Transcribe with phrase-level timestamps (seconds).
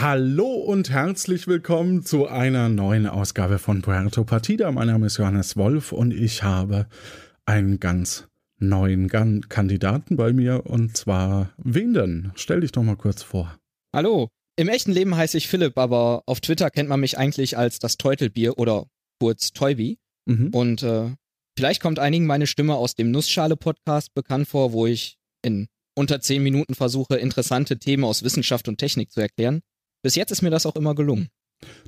[0.00, 4.72] Hallo und herzlich willkommen zu einer neuen Ausgabe von Puerto Partida.
[4.72, 6.86] Mein Name ist Johannes Wolf und ich habe
[7.44, 8.26] einen ganz
[8.58, 12.32] neuen Gan Kandidaten bei mir und zwar wen denn?
[12.34, 13.54] Stell dich doch mal kurz vor.
[13.94, 17.78] Hallo, im echten Leben heiße ich Philipp, aber auf Twitter kennt man mich eigentlich als
[17.78, 18.86] das Teutelbier oder
[19.20, 19.98] kurz Toybi.
[20.24, 20.48] Mhm.
[20.54, 21.10] Und äh,
[21.58, 26.42] vielleicht kommt einigen meine Stimme aus dem Nussschale-Podcast bekannt vor, wo ich in unter zehn
[26.42, 29.60] Minuten versuche, interessante Themen aus Wissenschaft und Technik zu erklären.
[30.02, 31.28] Bis jetzt ist mir das auch immer gelungen.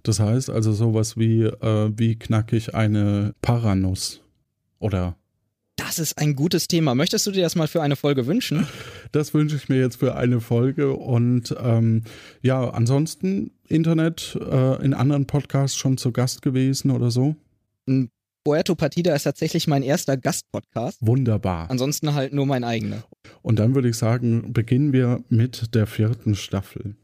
[0.03, 4.21] Das heißt also sowas wie, äh, wie knackig eine Paranuss
[4.79, 5.17] oder
[5.77, 6.95] das ist ein gutes Thema.
[6.95, 8.67] Möchtest du dir das mal für eine Folge wünschen?
[9.11, 10.95] Das wünsche ich mir jetzt für eine Folge.
[10.95, 12.05] Und ähm,
[12.41, 17.37] ja, ansonsten Internet äh, in anderen Podcasts schon zu Gast gewesen oder so?
[18.43, 20.99] Puerto Partida ist tatsächlich mein erster Gastpodcast.
[21.07, 21.71] Wunderbar.
[21.71, 23.03] Ansonsten halt nur mein eigener.
[23.43, 26.97] Und dann würde ich sagen, beginnen wir mit der vierten Staffel.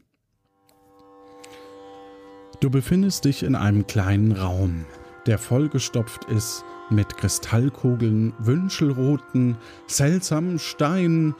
[2.61, 4.85] Du befindest dich in einem kleinen Raum,
[5.25, 9.57] der vollgestopft ist mit Kristallkugeln, Wünschelroten,
[9.87, 11.35] seltsamen Steinen,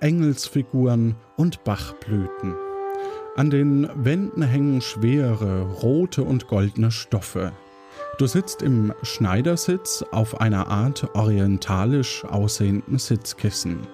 [0.00, 2.54] Engelsfiguren und Bachblüten.
[3.36, 7.52] An den Wänden hängen schwere, rote und goldene Stoffe.
[8.18, 13.86] Du sitzt im Schneidersitz auf einer Art orientalisch aussehenden Sitzkissen.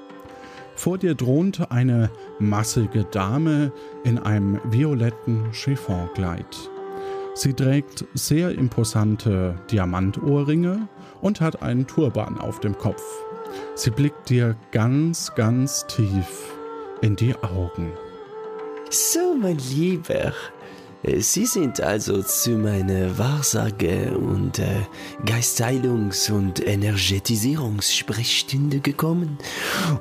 [0.76, 3.72] Vor dir thront eine massige Dame
[4.04, 6.70] in einem violetten Chiffon-Kleid.
[7.34, 10.88] Sie trägt sehr imposante Diamantohrringe
[11.20, 13.02] und hat einen Turban auf dem Kopf.
[13.74, 16.52] Sie blickt dir ganz, ganz tief
[17.02, 17.92] in die Augen.
[18.90, 20.32] So, mein Lieber,
[21.06, 24.86] Sie sind also zu meiner Wahrsage und äh,
[25.26, 29.36] Geistheilungs- und Energetisierungssprechstunde gekommen,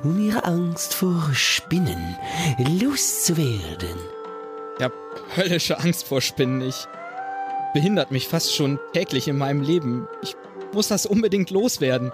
[0.02, 2.16] um Ihre Angst vor Spinnen
[2.80, 3.98] loszuwerden.
[4.78, 4.94] Ich habe
[5.36, 6.62] höllische Angst vor Spinnen.
[6.62, 6.86] Ich
[7.74, 10.08] behindert mich fast schon täglich in meinem Leben.
[10.22, 10.34] Ich
[10.72, 12.12] muss das unbedingt loswerden.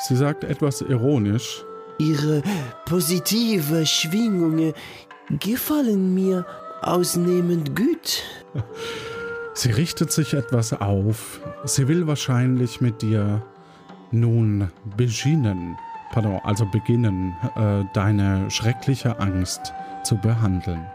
[0.00, 1.64] Sie sagt etwas ironisch.
[1.98, 2.42] Ihre
[2.84, 4.74] positive Schwingungen
[5.38, 6.44] gefallen mir
[6.82, 8.22] ausnehmend gut.
[9.54, 11.40] Sie richtet sich etwas auf.
[11.64, 13.42] Sie will wahrscheinlich mit dir
[14.10, 15.76] nun beginnen,
[16.12, 19.72] pardon, also beginnen, äh, deine schreckliche Angst
[20.04, 20.86] zu behandeln.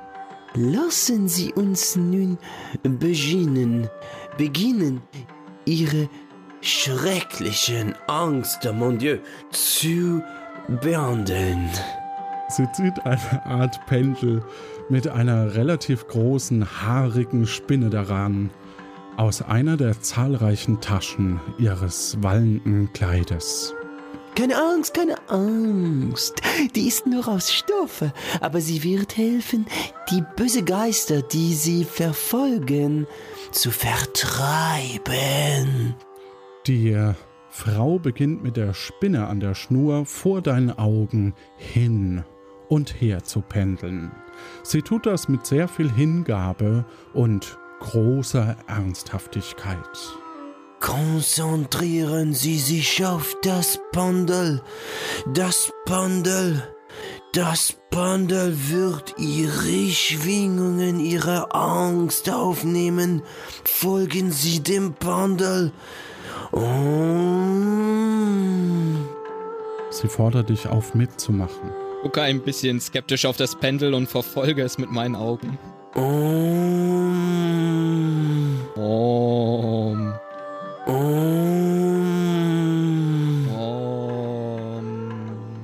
[0.54, 2.38] Lassen Sie uns nun
[2.82, 3.90] beginnen,
[4.38, 5.02] beginnen,
[5.66, 6.10] Ihre
[6.62, 9.18] schrecklichen Angst, mon Dieu,
[9.52, 10.24] zu
[10.82, 11.70] behandeln.
[12.50, 14.42] Sie zieht eine Art Pendel
[14.90, 18.50] mit einer relativ großen, haarigen Spinne daran
[19.18, 23.74] aus einer der zahlreichen Taschen ihres wallenden Kleides.
[24.36, 26.44] Keine Angst, keine Angst.
[26.76, 28.04] Die ist nur aus Stoff,
[28.40, 29.66] aber sie wird helfen,
[30.12, 33.08] die böse Geister, die sie verfolgen,
[33.52, 35.08] zu vertreiben.
[36.68, 37.14] Die
[37.50, 42.24] Frau beginnt mit der Spinne an der Schnur vor deinen Augen hin
[42.70, 44.12] und her zu pendeln.
[44.64, 49.88] Sie tut das mit sehr viel Hingabe und großer Ernsthaftigkeit.
[50.80, 54.62] Konzentrieren Sie sich auf das Pendel.
[55.34, 56.64] Das Pendel.
[57.34, 63.24] Das Pendel wird Ihre Schwingungen, Ihre Angst aufnehmen.
[63.64, 65.72] Folgen Sie dem Pendel.
[66.52, 66.62] Oh.
[69.90, 71.87] Sie fordert dich auf, mitzumachen.
[72.08, 75.58] Gucke ein bisschen skeptisch auf das Pendel und verfolge es mit meinen Augen.
[75.94, 76.06] Om.
[78.78, 80.14] Om.
[80.86, 83.50] Om.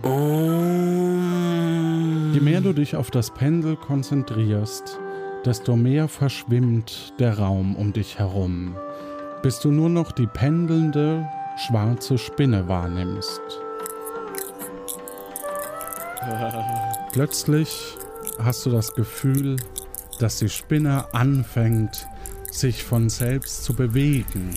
[0.01, 2.33] Om.
[2.33, 4.99] Je mehr du dich auf das Pendel konzentrierst,
[5.45, 8.75] desto mehr verschwimmt der Raum um dich herum,
[9.41, 11.25] bis du nur noch die pendelnde,
[11.55, 13.39] schwarze Spinne wahrnimmst.
[17.11, 17.95] Plötzlich
[18.43, 19.57] hast du das Gefühl,
[20.19, 22.07] dass die Spinne anfängt,
[22.51, 24.49] sich von selbst zu bewegen.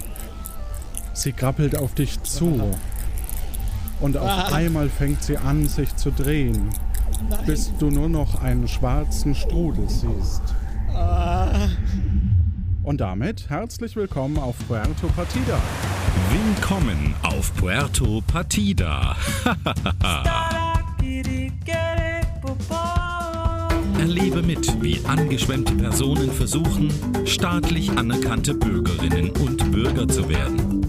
[1.13, 2.77] Sie krabbelt auf dich zu.
[4.01, 6.69] Und auf einmal fängt sie an, sich zu drehen,
[7.47, 10.43] bis du nur noch einen schwarzen Strudel siehst.
[10.95, 11.69] Ah.
[12.83, 15.59] Und damit herzlich willkommen auf Puerto Partida.
[16.31, 19.17] Willkommen auf Puerto Partida.
[23.99, 26.93] Erlebe mit, wie angeschwemmte Personen versuchen,
[27.25, 30.87] staatlich anerkannte Bürgerinnen und Bürger zu werden.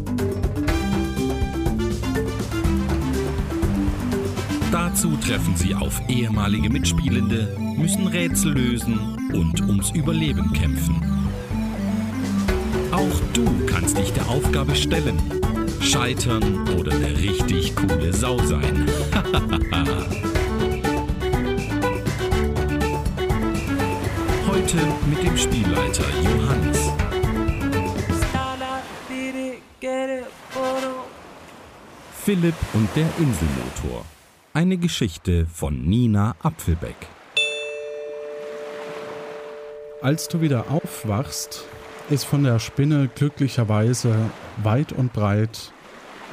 [4.71, 9.00] Dazu treffen sie auf ehemalige Mitspielende, müssen Rätsel lösen
[9.33, 11.01] und ums Überleben kämpfen.
[12.92, 15.18] Auch du kannst dich der Aufgabe stellen,
[15.81, 18.86] scheitern oder eine richtig coole Sau sein.
[24.67, 26.91] Heute mit dem Spielleiter Johannes.
[32.25, 34.03] Philipp und der Inselmotor.
[34.53, 36.97] Eine Geschichte von Nina Apfelbeck.
[40.01, 41.63] Als du wieder aufwachst,
[42.09, 44.17] ist von der Spinne glücklicherweise
[44.63, 45.71] weit und breit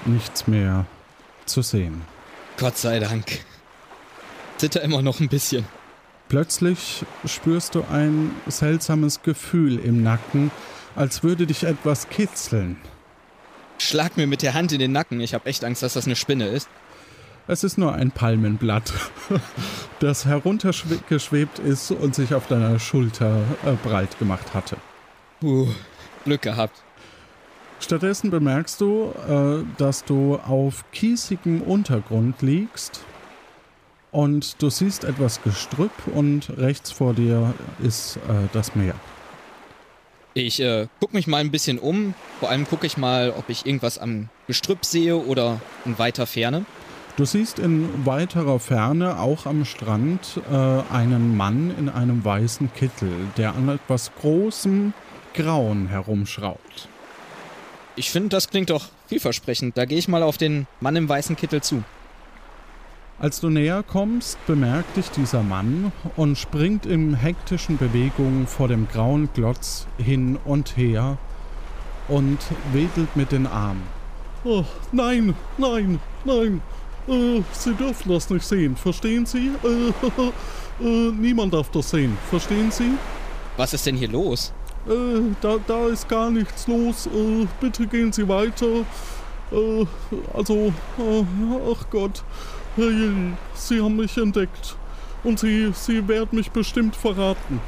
[0.06, 0.87] nichts mehr
[1.46, 2.02] zu sehen.
[2.58, 3.44] Gott sei Dank.
[4.56, 5.64] Zitter immer noch ein bisschen.
[6.34, 10.50] Plötzlich spürst du ein seltsames Gefühl im Nacken,
[10.96, 12.76] als würde dich etwas kitzeln.
[13.78, 15.20] Schlag mir mit der Hand in den Nacken.
[15.20, 16.69] Ich habe echt Angst, dass das eine Spinne ist.
[17.46, 18.92] Es ist nur ein Palmenblatt,
[20.00, 24.76] das heruntergeschwebt ist und sich auf deiner Schulter äh, breit gemacht hatte.
[25.38, 25.69] Puh,
[26.25, 26.82] Glück gehabt.
[27.78, 33.04] Stattdessen bemerkst du, äh, dass du auf kiesigem Untergrund liegst
[34.14, 37.52] und du siehst etwas Gestrüpp und rechts vor dir
[37.82, 38.94] ist äh, das Meer.
[40.34, 42.14] Ich äh, gucke mich mal ein bisschen um.
[42.38, 46.64] Vor allem gucke ich mal, ob ich irgendwas am Gestrüpp sehe oder in weiter Ferne.
[47.16, 50.55] Du siehst in weiterer Ferne, auch am Strand, äh,
[50.93, 54.93] einen Mann in einem weißen Kittel, der an etwas großem
[55.34, 56.88] Grauen herumschraubt.
[57.96, 59.76] Ich finde, das klingt doch vielversprechend.
[59.76, 61.82] Da gehe ich mal auf den Mann im weißen Kittel zu.
[63.25, 68.87] Als du näher kommst, bemerkt dich dieser Mann und springt in hektischen Bewegungen vor dem
[68.87, 71.17] grauen Glotz hin und her
[72.09, 72.37] und
[72.75, 73.81] wedelt mit den Armen.
[74.44, 74.62] Oh,
[74.93, 76.61] nein, nein, nein,
[77.09, 79.53] äh, Sie dürfen das nicht sehen, verstehen Sie?
[79.65, 82.91] Äh, äh, niemand darf das sehen, verstehen Sie?
[83.56, 84.53] Was ist denn hier los?
[84.87, 87.06] Äh, da, da ist gar nichts los.
[87.06, 88.85] Äh, bitte gehen Sie weiter.
[89.50, 89.87] Äh,
[90.35, 90.75] also,
[91.73, 92.23] ach Gott.
[92.76, 94.76] Sie haben mich entdeckt.
[95.23, 97.61] Und Sie, Sie werden mich bestimmt verraten.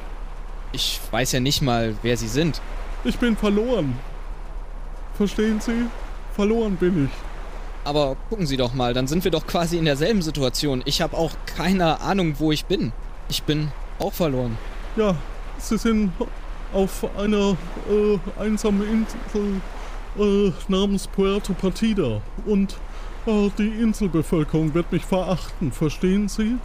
[0.72, 2.60] Ich weiß ja nicht mal, wer Sie sind.
[3.04, 3.96] Ich bin verloren.
[5.14, 5.86] Verstehen Sie?
[6.34, 7.10] Verloren bin ich.
[7.84, 10.82] Aber gucken Sie doch mal, dann sind wir doch quasi in derselben Situation.
[10.86, 12.92] Ich habe auch keine Ahnung, wo ich bin.
[13.28, 13.70] Ich bin
[14.00, 14.58] auch verloren.
[14.96, 15.14] Ja,
[15.58, 16.12] Sie sind
[16.74, 17.56] auf einer
[17.88, 19.60] äh, einsamen Insel
[20.18, 22.20] äh, namens Puerto Partida.
[22.44, 22.76] Und
[23.26, 26.56] die Inselbevölkerung wird mich verachten, verstehen Sie?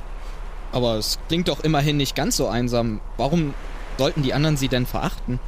[0.71, 3.01] Aber es klingt doch immerhin nicht ganz so einsam.
[3.17, 3.53] Warum
[3.97, 5.39] sollten die anderen Sie denn verachten?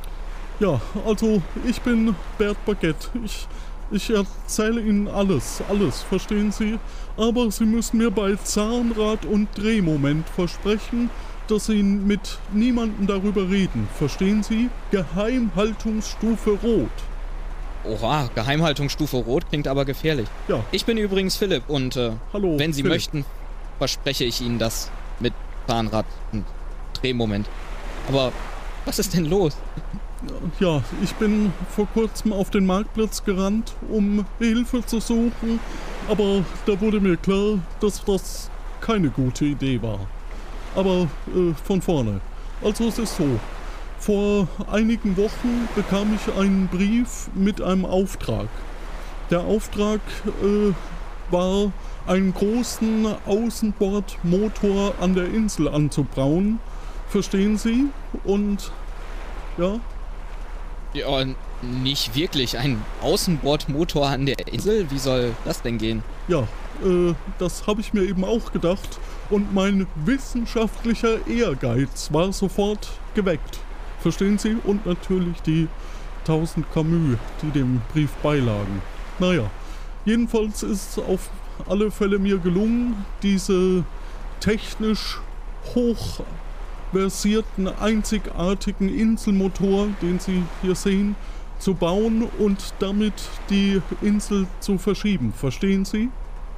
[0.59, 3.09] Ja, also ich bin Bert Baguette.
[3.23, 3.47] Ich
[3.91, 6.79] ich erzähle Ihnen alles, alles, verstehen Sie?
[7.15, 11.11] Aber Sie müssen mir bei Zahnrad und Drehmoment versprechen,
[11.47, 13.87] dass Sie mit niemandem darüber reden.
[13.95, 14.69] Verstehen Sie?
[14.89, 16.89] Geheimhaltungsstufe Rot.
[17.85, 20.27] Oha, Geheimhaltungsstufe Rot klingt aber gefährlich.
[20.47, 20.63] Ja.
[20.71, 22.95] Ich bin übrigens Philipp und äh, Hallo, wenn Sie Philipp.
[22.95, 23.25] möchten,
[23.77, 24.89] verspreche ich Ihnen das
[25.19, 25.33] mit
[25.67, 26.45] Zahnrad und
[26.93, 27.47] Drehmoment.
[28.07, 28.31] Aber
[28.85, 29.57] was ist denn los?
[30.61, 35.59] Ja, ich bin vor kurzem auf den Marktplatz gerannt, um Hilfe zu suchen,
[36.07, 38.49] aber da wurde mir klar, dass das
[38.79, 39.99] keine gute Idee war.
[40.75, 42.21] Aber äh, von vorne.
[42.63, 43.27] Also es ist so.
[44.05, 48.49] Vor einigen Wochen bekam ich einen Brief mit einem Auftrag.
[49.29, 50.01] Der Auftrag
[50.41, 50.73] äh,
[51.31, 51.71] war,
[52.05, 56.59] einen großen Außenbordmotor an der Insel anzubrauen.
[57.07, 57.85] Verstehen Sie?
[58.25, 58.73] Und
[59.57, 59.79] ja,
[60.93, 61.25] ja,
[61.61, 62.57] nicht wirklich.
[62.57, 64.85] Ein Außenbordmotor an der Insel?
[64.91, 66.03] Wie soll das denn gehen?
[66.27, 66.41] Ja,
[66.83, 68.99] äh, das habe ich mir eben auch gedacht.
[69.29, 73.61] Und mein wissenschaftlicher Ehrgeiz war sofort geweckt.
[74.03, 74.57] Verstehen Sie?
[74.65, 75.69] Und natürlich die
[76.27, 78.81] 1000 Camus, die dem Brief beilagen.
[79.17, 79.49] Naja,
[80.03, 81.29] jedenfalls ist es auf
[81.69, 83.85] alle Fälle mir gelungen, diese
[84.41, 85.21] technisch
[85.73, 86.19] hoch
[86.91, 91.15] versierten, einzigartigen Inselmotor, den Sie hier sehen,
[91.59, 93.13] zu bauen und damit
[93.49, 95.31] die Insel zu verschieben.
[95.31, 96.09] Verstehen Sie?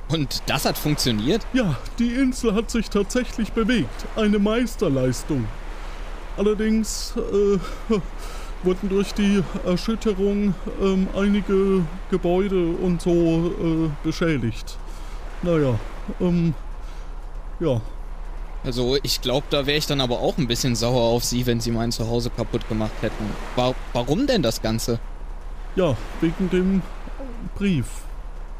[0.09, 1.45] Und das hat funktioniert?
[1.53, 4.07] Ja, die Insel hat sich tatsächlich bewegt.
[4.15, 5.45] Eine Meisterleistung.
[6.37, 7.59] Allerdings äh,
[8.63, 14.77] wurden durch die Erschütterung äh, einige Gebäude und so äh, beschädigt.
[15.41, 15.79] Naja,
[16.19, 16.53] ähm,
[17.59, 17.81] ja,
[18.65, 21.59] also ich glaube, da wäre ich dann aber auch ein bisschen sauer auf Sie, wenn
[21.59, 23.23] Sie mein Zuhause kaputt gemacht hätten.
[23.55, 24.99] War, warum denn das Ganze?
[25.75, 26.81] Ja, wegen dem
[27.55, 27.85] Brief.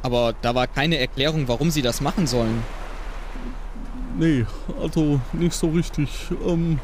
[0.04, 2.64] Aber da war keine Erklärung, warum Sie das machen sollen.
[4.20, 4.46] nee,
[4.80, 6.10] also nicht so richtig.
[6.46, 6.80] Ähm,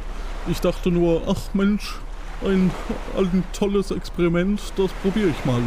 [0.48, 2.00] ich dachte nur, ach Mensch,
[2.44, 2.72] ein,
[3.18, 5.62] ein tolles Experiment, das probiere ich mal.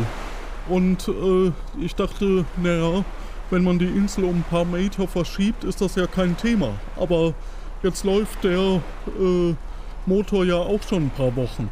[0.69, 3.05] Und äh, ich dachte, naja,
[3.51, 6.71] wenn man die Insel um ein paar Meter verschiebt, ist das ja kein Thema.
[6.97, 7.35] Aber
[7.83, 8.81] jetzt läuft der
[9.21, 9.55] äh,
[10.07, 11.71] Motor ja auch schon ein paar Wochen.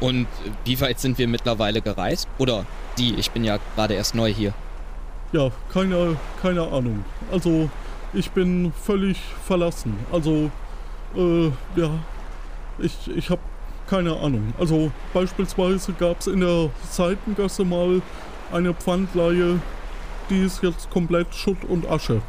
[0.00, 0.26] Und
[0.64, 2.26] wie weit sind wir mittlerweile gereist?
[2.38, 2.64] Oder
[2.98, 4.52] die, ich bin ja gerade erst neu hier.
[5.32, 7.04] Ja, keine, keine Ahnung.
[7.30, 7.70] Also,
[8.12, 9.96] ich bin völlig verlassen.
[10.10, 10.50] Also,
[11.16, 11.90] äh, ja,
[12.78, 13.40] ich, ich habe
[13.88, 14.54] keine Ahnung.
[14.58, 18.00] Also, beispielsweise gab es in der Seitengasse mal
[18.52, 19.60] eine Pfandleihe,
[20.30, 22.22] die ist jetzt komplett Schutt und Asche.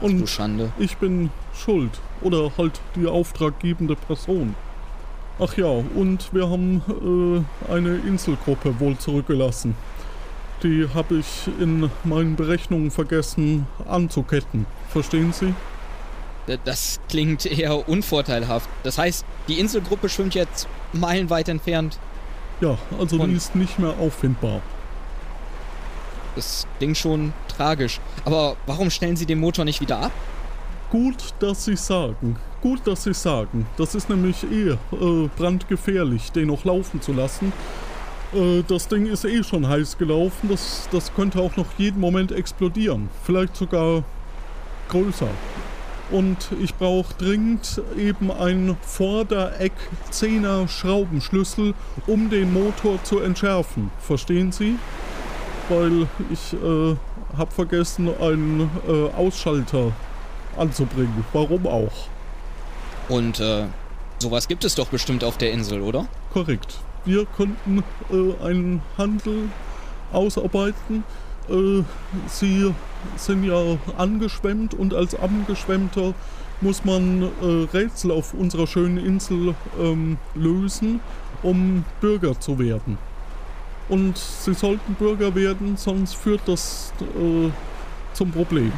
[0.00, 0.72] Und Ach, Schande.
[0.78, 1.90] ich bin schuld.
[2.20, 4.54] Oder halt die auftraggebende Person.
[5.38, 9.74] Ach ja, und wir haben äh, eine Inselgruppe wohl zurückgelassen.
[10.62, 14.66] Die habe ich in meinen Berechnungen vergessen anzuketten.
[14.88, 15.52] Verstehen Sie?
[16.64, 18.68] Das klingt eher unvorteilhaft.
[18.82, 21.98] Das heißt, die Inselgruppe schwimmt jetzt meilenweit entfernt.
[22.60, 24.62] Ja, also und die ist nicht mehr auffindbar.
[26.36, 28.00] Das klingt schon tragisch.
[28.24, 30.12] Aber warum stellen Sie den Motor nicht wieder ab?
[30.90, 32.36] Gut, dass Sie sagen.
[32.62, 33.66] Gut, dass Sie sagen.
[33.76, 37.52] Das ist nämlich eh äh, brandgefährlich, den noch laufen zu lassen.
[38.32, 40.48] Äh, das Ding ist eh schon heiß gelaufen.
[40.48, 43.08] Das, das könnte auch noch jeden Moment explodieren.
[43.24, 44.04] Vielleicht sogar
[44.88, 45.28] größer.
[46.10, 51.74] Und ich brauche dringend eben einen Vordereck-10er Schraubenschlüssel,
[52.06, 53.90] um den Motor zu entschärfen.
[53.98, 54.76] Verstehen Sie?
[55.68, 56.96] Weil ich äh,
[57.36, 59.92] habe vergessen, einen äh, Ausschalter
[60.56, 61.24] anzubringen.
[61.32, 62.08] Warum auch?
[63.08, 63.64] Und äh,
[64.18, 66.06] sowas gibt es doch bestimmt auf der Insel, oder?
[66.32, 66.78] Korrekt.
[67.04, 69.48] Wir könnten äh, einen Handel
[70.12, 71.04] ausarbeiten.
[71.48, 71.82] Äh,
[72.28, 72.74] Sie
[73.16, 76.14] sind ja angeschwemmt und als Angeschwemmter
[76.60, 81.00] muss man äh, Rätsel auf unserer schönen Insel ähm, lösen,
[81.42, 82.98] um Bürger zu werden.
[83.88, 87.50] Und sie sollten Bürger werden, sonst führt das äh,
[88.14, 88.72] zum Problem.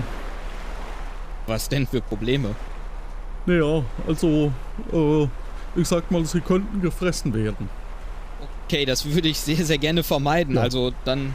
[1.47, 2.55] Was denn für Probleme?
[3.47, 4.53] Naja, also,
[4.93, 5.29] äh,
[5.81, 7.71] ich sag mal, sie könnten gefressen werden.
[8.67, 10.57] Okay, das würde ich sehr, sehr gerne vermeiden.
[10.57, 10.63] Ja.
[10.63, 11.35] Also dann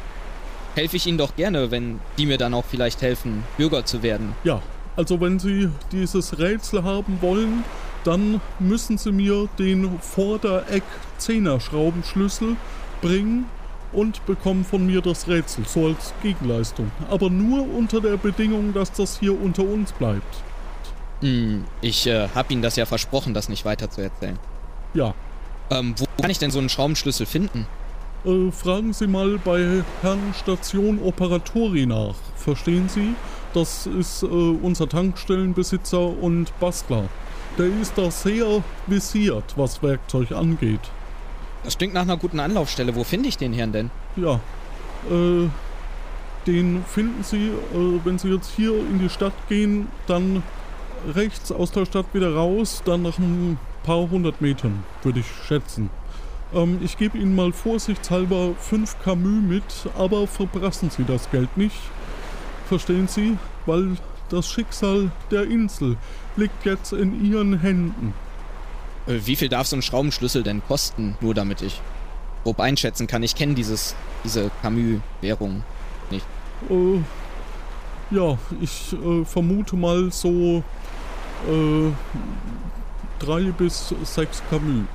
[0.75, 4.35] helfe ich Ihnen doch gerne, wenn die mir dann auch vielleicht helfen, Bürger zu werden.
[4.43, 4.61] Ja,
[4.95, 7.63] also wenn Sie dieses Rätsel haben wollen,
[8.03, 12.55] dann müssen Sie mir den Vordereck-Zehner-Schraubenschlüssel
[13.01, 13.45] bringen
[13.91, 16.91] und bekommen von mir das Rätsel, so als Gegenleistung.
[17.09, 20.43] Aber nur unter der Bedingung, dass das hier unter uns bleibt.
[21.21, 24.37] Hm, ich äh, habe Ihnen das ja versprochen, das nicht weiter zu erzählen.
[24.93, 25.15] Ja.
[25.69, 27.65] Ähm, wo kann ich denn so einen Schraubenschlüssel finden?
[28.25, 32.15] Äh, fragen Sie mal bei Herrn Station Operatori nach.
[32.35, 33.15] Verstehen Sie?
[33.53, 37.03] Das ist äh, unser Tankstellenbesitzer und Bastler.
[37.57, 40.79] Der ist da sehr visiert, was Werkzeug angeht.
[41.63, 42.95] Das klingt nach einer guten Anlaufstelle.
[42.95, 43.91] Wo finde ich den Herrn denn?
[44.15, 44.39] Ja,
[45.11, 45.49] äh,
[46.47, 50.43] den finden Sie, äh, wenn Sie jetzt hier in die Stadt gehen, dann
[51.13, 55.89] rechts aus der Stadt wieder raus, dann nach ein paar hundert Metern, würde ich schätzen.
[56.53, 59.63] Ähm, ich gebe Ihnen mal vorsichtshalber 5 Camus mit,
[59.97, 61.75] aber verbrassen Sie das Geld nicht.
[62.67, 63.37] Verstehen Sie?
[63.65, 63.97] Weil
[64.29, 65.97] das Schicksal der Insel
[66.35, 68.13] liegt jetzt in Ihren Händen.
[69.07, 71.15] Äh, wie viel darf so ein Schraubenschlüssel denn kosten?
[71.21, 71.81] Nur damit ich
[72.43, 73.23] grob einschätzen kann.
[73.23, 75.63] Ich kenne dieses, diese Camus-Währung
[76.11, 76.25] nicht.
[76.69, 76.99] Äh,
[78.15, 80.63] ja, ich äh, vermute mal so
[81.47, 81.91] äh,
[83.19, 84.85] drei bis sechs Camus.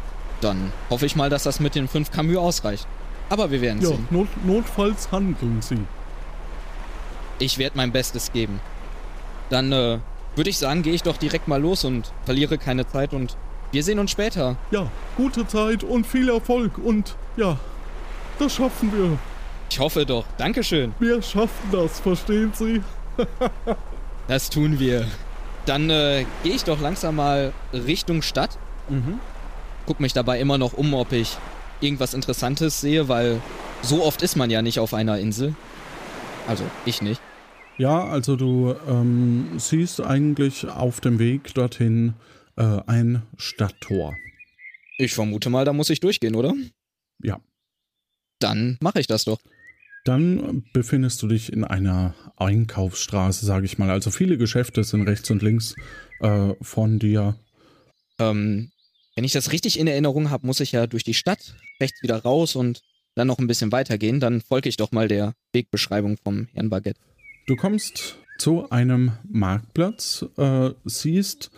[0.41, 2.87] Dann hoffe ich mal, dass das mit den fünf Camus ausreicht.
[3.29, 4.07] Aber wir werden ja, sehen.
[4.11, 5.79] Not, notfalls handeln Sie.
[7.39, 8.61] Ich werde mein Bestes geben.
[9.51, 9.99] Dann äh,
[10.35, 13.37] würde ich sagen, gehe ich doch direkt mal los und verliere keine Zeit und
[13.71, 14.57] wir sehen uns später.
[14.71, 17.59] Ja, gute Zeit und viel Erfolg und ja,
[18.39, 19.19] das schaffen wir.
[19.71, 20.25] Ich hoffe doch.
[20.39, 20.95] Dankeschön.
[20.99, 22.83] Wir schaffen das, verstehen Sie?
[24.29, 25.07] das tun wir.
[25.67, 28.59] Dann äh, gehe ich doch langsam mal Richtung Stadt.
[28.89, 29.21] Mhm.
[29.89, 31.39] Guck mich dabei immer noch um, ob ich
[31.81, 33.41] irgendwas Interessantes sehe, weil
[33.81, 35.55] so oft ist man ja nicht auf einer Insel.
[36.47, 37.23] Also ich nicht.
[37.79, 42.13] Ja, also du ähm, siehst eigentlich auf dem Weg dorthin
[42.59, 44.15] äh, ein Stadttor.
[44.99, 46.53] Ich vermute mal, da muss ich durchgehen, oder?
[47.23, 47.41] Ja.
[48.41, 49.39] Dann mache ich das doch.
[50.05, 53.89] Dann befindest du dich in einer Einkaufsstraße, sage ich mal.
[53.89, 55.75] Also viele Geschäfte sind rechts und links
[56.21, 57.37] äh, von dir.
[58.19, 58.71] Ähm,
[59.19, 62.23] wenn ich das richtig in Erinnerung habe, muss ich ja durch die Stadt, rechts wieder
[62.23, 62.83] raus und
[63.17, 64.21] dann noch ein bisschen weitergehen.
[64.21, 67.01] Dann folge ich doch mal der Wegbeschreibung vom Herrn Baguette.
[67.49, 71.51] Du kommst zu einem Marktplatz, äh, siehst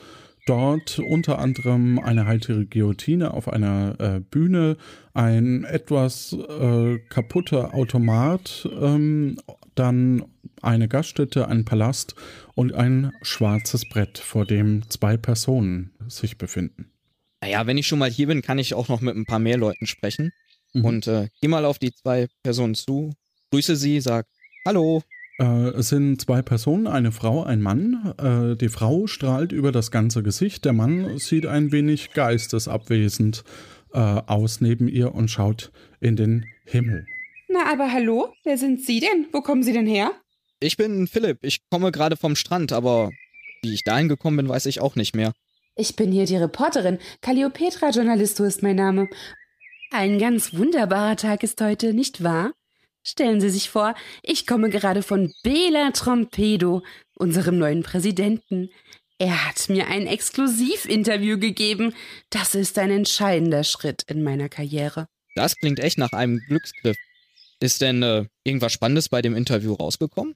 [0.46, 4.78] dort unter anderem eine haltere Guillotine auf einer äh, Bühne,
[5.12, 9.38] ein etwas äh, kaputter Automat, ähm,
[9.74, 10.24] dann
[10.62, 12.14] eine Gaststätte, ein Palast
[12.54, 16.89] und ein schwarzes Brett, vor dem zwei Personen sich befinden.
[17.40, 19.56] Naja, wenn ich schon mal hier bin, kann ich auch noch mit ein paar mehr
[19.56, 20.32] Leuten sprechen.
[20.72, 20.84] Mhm.
[20.84, 23.12] Und äh, geh mal auf die zwei Personen zu,
[23.50, 24.26] grüße sie, sag
[24.66, 25.02] Hallo.
[25.38, 28.14] Äh, es sind zwei Personen, eine Frau, ein Mann.
[28.18, 30.66] Äh, die Frau strahlt über das ganze Gesicht.
[30.66, 33.42] Der Mann sieht ein wenig geistesabwesend
[33.94, 37.06] äh, aus neben ihr und schaut in den Himmel.
[37.48, 39.26] Na, aber hallo, wer sind Sie denn?
[39.32, 40.12] Wo kommen Sie denn her?
[40.60, 41.38] Ich bin Philipp.
[41.42, 43.10] Ich komme gerade vom Strand, aber
[43.62, 45.32] wie ich dahin gekommen bin, weiß ich auch nicht mehr.
[45.74, 46.98] Ich bin hier die Reporterin.
[47.20, 49.08] Calliopetra Journalisto ist mein Name.
[49.90, 52.52] Ein ganz wunderbarer Tag ist heute, nicht wahr?
[53.02, 56.82] Stellen Sie sich vor, ich komme gerade von Bela Trompedo,
[57.14, 58.70] unserem neuen Präsidenten.
[59.18, 61.94] Er hat mir ein Exklusivinterview gegeben.
[62.30, 65.06] Das ist ein entscheidender Schritt in meiner Karriere.
[65.34, 66.96] Das klingt echt nach einem Glücksgriff.
[67.60, 70.34] Ist denn äh, irgendwas Spannendes bei dem Interview rausgekommen?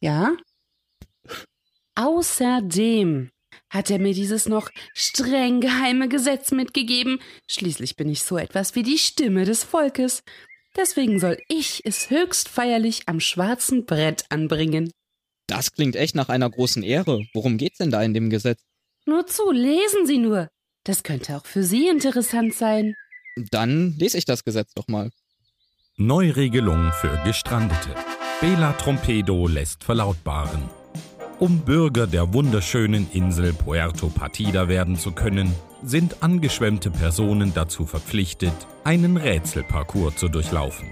[0.00, 0.36] Ja.
[1.96, 3.30] Außerdem
[3.70, 7.20] hat er mir dieses noch streng geheime Gesetz mitgegeben.
[7.48, 10.22] Schließlich bin ich so etwas wie die Stimme des Volkes.
[10.76, 14.92] Deswegen soll ich es höchst feierlich am schwarzen Brett anbringen.
[15.46, 17.24] Das klingt echt nach einer großen Ehre.
[17.32, 18.60] Worum geht's denn da in dem Gesetz?
[19.06, 20.48] Nur zu, lesen Sie nur.
[20.84, 22.94] Das könnte auch für Sie interessant sein.
[23.50, 25.10] Dann lese ich das Gesetz doch mal.
[25.96, 27.94] Neuregelung für Gestrandete.
[28.40, 30.79] Bela Trompedo lässt verlautbaren.
[31.40, 38.52] Um Bürger der wunderschönen Insel Puerto Partida werden zu können, sind angeschwemmte Personen dazu verpflichtet,
[38.84, 40.90] einen Rätselparcours zu durchlaufen.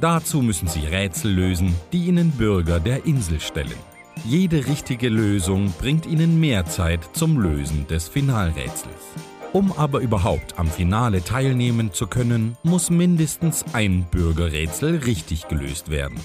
[0.00, 3.78] Dazu müssen sie Rätsel lösen, die ihnen Bürger der Insel stellen.
[4.24, 9.14] Jede richtige Lösung bringt ihnen mehr Zeit zum Lösen des Finalrätsels.
[9.52, 16.18] Um aber überhaupt am Finale teilnehmen zu können, muss mindestens ein Bürgerrätsel richtig gelöst werden.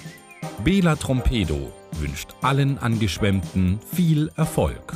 [0.64, 4.94] Bela Trompedo wünscht allen Angeschwemmten viel Erfolg.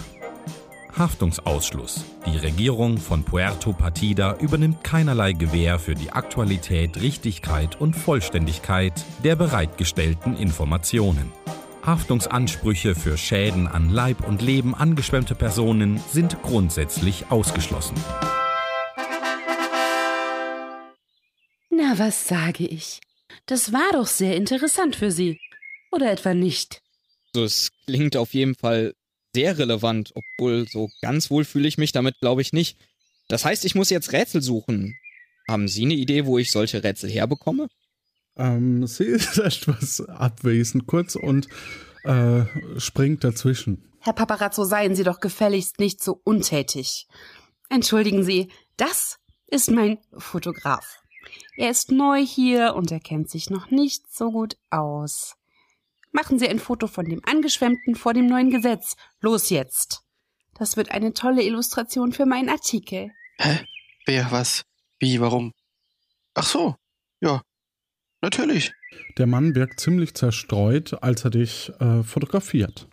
[0.96, 2.04] Haftungsausschluss.
[2.26, 8.92] Die Regierung von Puerto Partida übernimmt keinerlei Gewähr für die Aktualität, Richtigkeit und Vollständigkeit
[9.24, 11.32] der bereitgestellten Informationen.
[11.84, 17.96] Haftungsansprüche für Schäden an Leib und Leben angeschwemmter Personen sind grundsätzlich ausgeschlossen.
[21.70, 23.00] Na, was sage ich?
[23.46, 25.40] Das war doch sehr interessant für Sie.
[25.92, 26.82] Oder etwa nicht?
[27.34, 28.94] So, es klingt auf jeden Fall
[29.34, 32.78] sehr relevant, obwohl so ganz wohl fühle ich mich damit, glaube ich, nicht.
[33.28, 34.96] Das heißt, ich muss jetzt Rätsel suchen.
[35.48, 37.68] Haben Sie eine Idee, wo ich solche Rätsel herbekomme?
[38.36, 41.48] Ähm, sie ist etwas abwesend kurz und
[42.04, 42.44] äh,
[42.78, 43.92] springt dazwischen.
[44.00, 47.06] Herr Paparazzo, seien Sie doch gefälligst nicht so untätig.
[47.68, 51.02] Entschuldigen Sie, das ist mein Fotograf.
[51.56, 55.36] Er ist neu hier und er kennt sich noch nicht so gut aus.
[56.12, 58.96] Machen Sie ein Foto von dem Angeschwemmten vor dem neuen Gesetz.
[59.20, 60.02] Los jetzt.
[60.54, 63.10] Das wird eine tolle Illustration für meinen Artikel.
[63.38, 63.60] Hä?
[64.04, 64.64] Wer, was?
[64.98, 65.52] Wie, warum?
[66.34, 66.76] Ach so.
[67.20, 67.40] Ja.
[68.20, 68.72] Natürlich.
[69.16, 72.86] Der Mann wirkt ziemlich zerstreut, als er dich äh, fotografiert.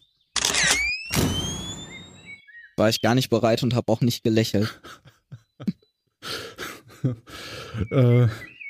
[2.77, 4.81] War ich gar nicht bereit und habe auch nicht gelächelt.
[7.91, 8.27] äh,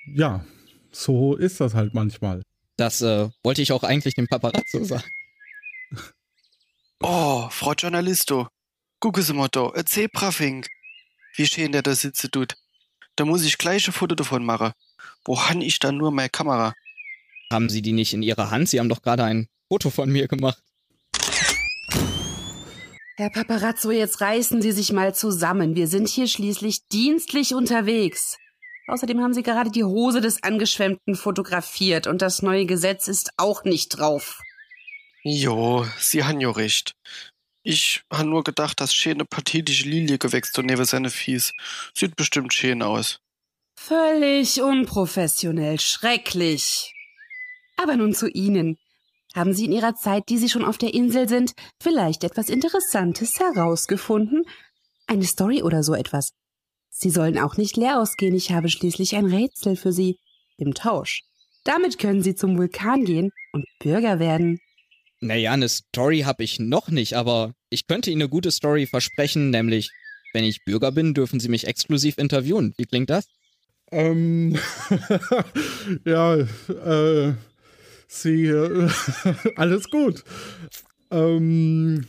[0.07, 0.43] ja,
[0.91, 2.41] so ist das halt manchmal.
[2.79, 5.03] Das äh, wollte ich auch eigentlich dem Paparazzo sagen.
[7.01, 8.47] Oh, Frau Journalisto,
[9.01, 10.67] gucken Sie mal da, ein Zebrafink.
[11.35, 12.55] Wie schön der da sitze tut.
[13.17, 14.71] Da muss ich gleich ein Foto davon machen.
[15.25, 16.73] Wo han ich dann nur meine Kamera?
[17.51, 18.69] Haben Sie die nicht in Ihrer Hand?
[18.69, 20.63] Sie haben doch gerade ein Foto von mir gemacht.
[23.17, 25.75] Herr Paparazzo, jetzt reißen Sie sich mal zusammen.
[25.75, 28.37] Wir sind hier schließlich dienstlich unterwegs.
[28.89, 33.63] Außerdem haben sie gerade die Hose des Angeschwemmten fotografiert und das neue Gesetz ist auch
[33.63, 34.41] nicht drauf.
[35.23, 36.95] Jo, sie han jo recht.
[37.61, 41.53] Ich han nur gedacht, dass schöne pathetische Lilie gewächst und neben seine Fies.
[41.93, 43.19] Sieht bestimmt schön aus.
[43.77, 46.93] Völlig unprofessionell, schrecklich.
[47.77, 48.77] Aber nun zu Ihnen.
[49.35, 53.39] Haben Sie in Ihrer Zeit, die Sie schon auf der Insel sind, vielleicht etwas Interessantes
[53.39, 54.45] herausgefunden?
[55.05, 56.33] Eine Story oder so etwas?
[56.89, 60.17] Sie sollen auch nicht leer ausgehen, ich habe schließlich ein Rätsel für Sie.
[60.57, 61.21] Im Tausch.
[61.63, 64.59] Damit können Sie zum Vulkan gehen und Bürger werden.
[65.21, 69.49] Naja, eine Story habe ich noch nicht, aber ich könnte Ihnen eine gute Story versprechen,
[69.49, 69.91] nämlich,
[70.33, 72.73] wenn ich Bürger bin, dürfen Sie mich exklusiv interviewen.
[72.77, 73.25] Wie klingt das?
[73.91, 74.57] Ähm,
[76.05, 77.33] ja, äh,
[78.07, 78.89] Sie, äh,
[79.55, 80.23] alles gut.
[81.11, 82.07] Ähm,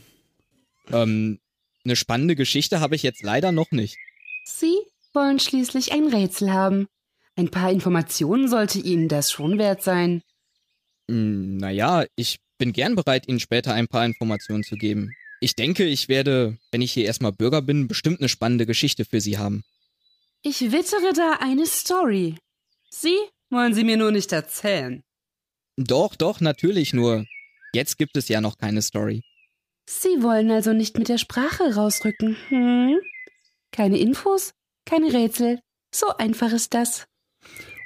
[0.91, 1.39] ähm,
[1.83, 3.97] eine spannende Geschichte habe ich jetzt leider noch nicht.
[4.43, 4.75] Sie
[5.13, 6.87] wollen schließlich ein Rätsel haben.
[7.35, 10.21] Ein paar Informationen sollte Ihnen das schon wert sein.
[11.09, 15.11] Hm, naja, ich bin gern bereit, Ihnen später ein paar Informationen zu geben.
[15.39, 19.21] Ich denke, ich werde, wenn ich hier erstmal Bürger bin, bestimmt eine spannende Geschichte für
[19.21, 19.63] Sie haben.
[20.43, 22.35] Ich wittere da eine Story.
[22.89, 23.17] Sie
[23.49, 25.03] wollen sie mir nur nicht erzählen.
[25.77, 27.25] Doch, doch, natürlich nur.
[27.73, 29.23] Jetzt gibt es ja noch keine Story.
[29.87, 32.99] Sie wollen also nicht mit der Sprache rausrücken, hm?
[33.71, 34.51] Keine Infos,
[34.85, 35.59] keine Rätsel.
[35.93, 37.05] So einfach ist das.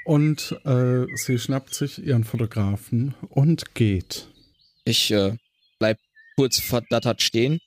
[0.05, 4.27] Und äh, sie schnappt sich ihren Fotografen und geht.
[4.83, 5.35] Ich äh,
[5.79, 5.97] bleib
[6.35, 7.59] kurz verdattert stehen.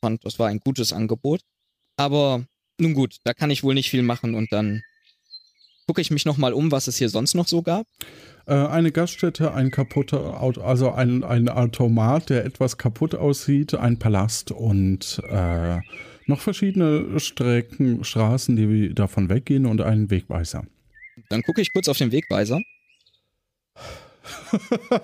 [0.00, 1.40] Fand, das war ein gutes Angebot.
[1.96, 2.44] Aber
[2.78, 4.82] nun gut, da kann ich wohl nicht viel machen und dann
[5.86, 7.86] gucke ich mich nochmal um, was es hier sonst noch so gab.
[8.46, 13.98] Äh, eine Gaststätte, ein kaputter Auto, also ein, ein Automat, der etwas kaputt aussieht, ein
[13.98, 15.78] Palast und äh,
[16.26, 20.64] noch verschiedene Strecken, Straßen, die davon weggehen und einen Wegweiser.
[21.28, 22.60] Dann gucke ich kurz auf den Wegweiser.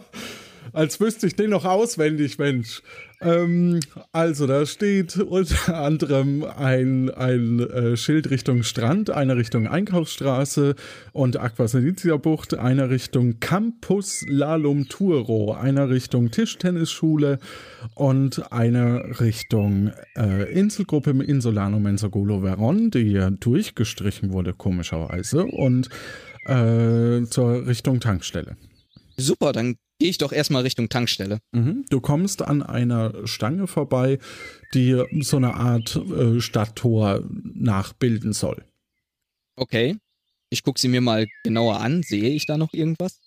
[0.73, 2.83] Als wüsste ich den noch auswendig, Mensch.
[3.23, 3.81] Ähm,
[4.11, 10.75] also, da steht unter anderem ein, ein äh, Schild Richtung Strand, eine Richtung Einkaufsstraße
[11.13, 17.39] und Aquasenizia Bucht, eine Richtung Campus Lalum Turo, eine Richtung Tischtennisschule
[17.95, 25.89] und eine Richtung äh, Inselgruppe im Insulano Mensogolo Veron, die ja durchgestrichen wurde, komischerweise, und
[26.47, 28.57] äh, zur Richtung Tankstelle.
[29.17, 31.39] Super, dann gehe ich doch erstmal Richtung Tankstelle.
[31.53, 31.85] Mhm.
[31.89, 34.19] Du kommst an einer Stange vorbei,
[34.75, 38.65] die so eine Art äh, Stadttor nachbilden soll.
[39.55, 39.97] Okay.
[40.51, 42.03] Ich gucke sie mir mal genauer an.
[42.03, 43.21] Sehe ich da noch irgendwas?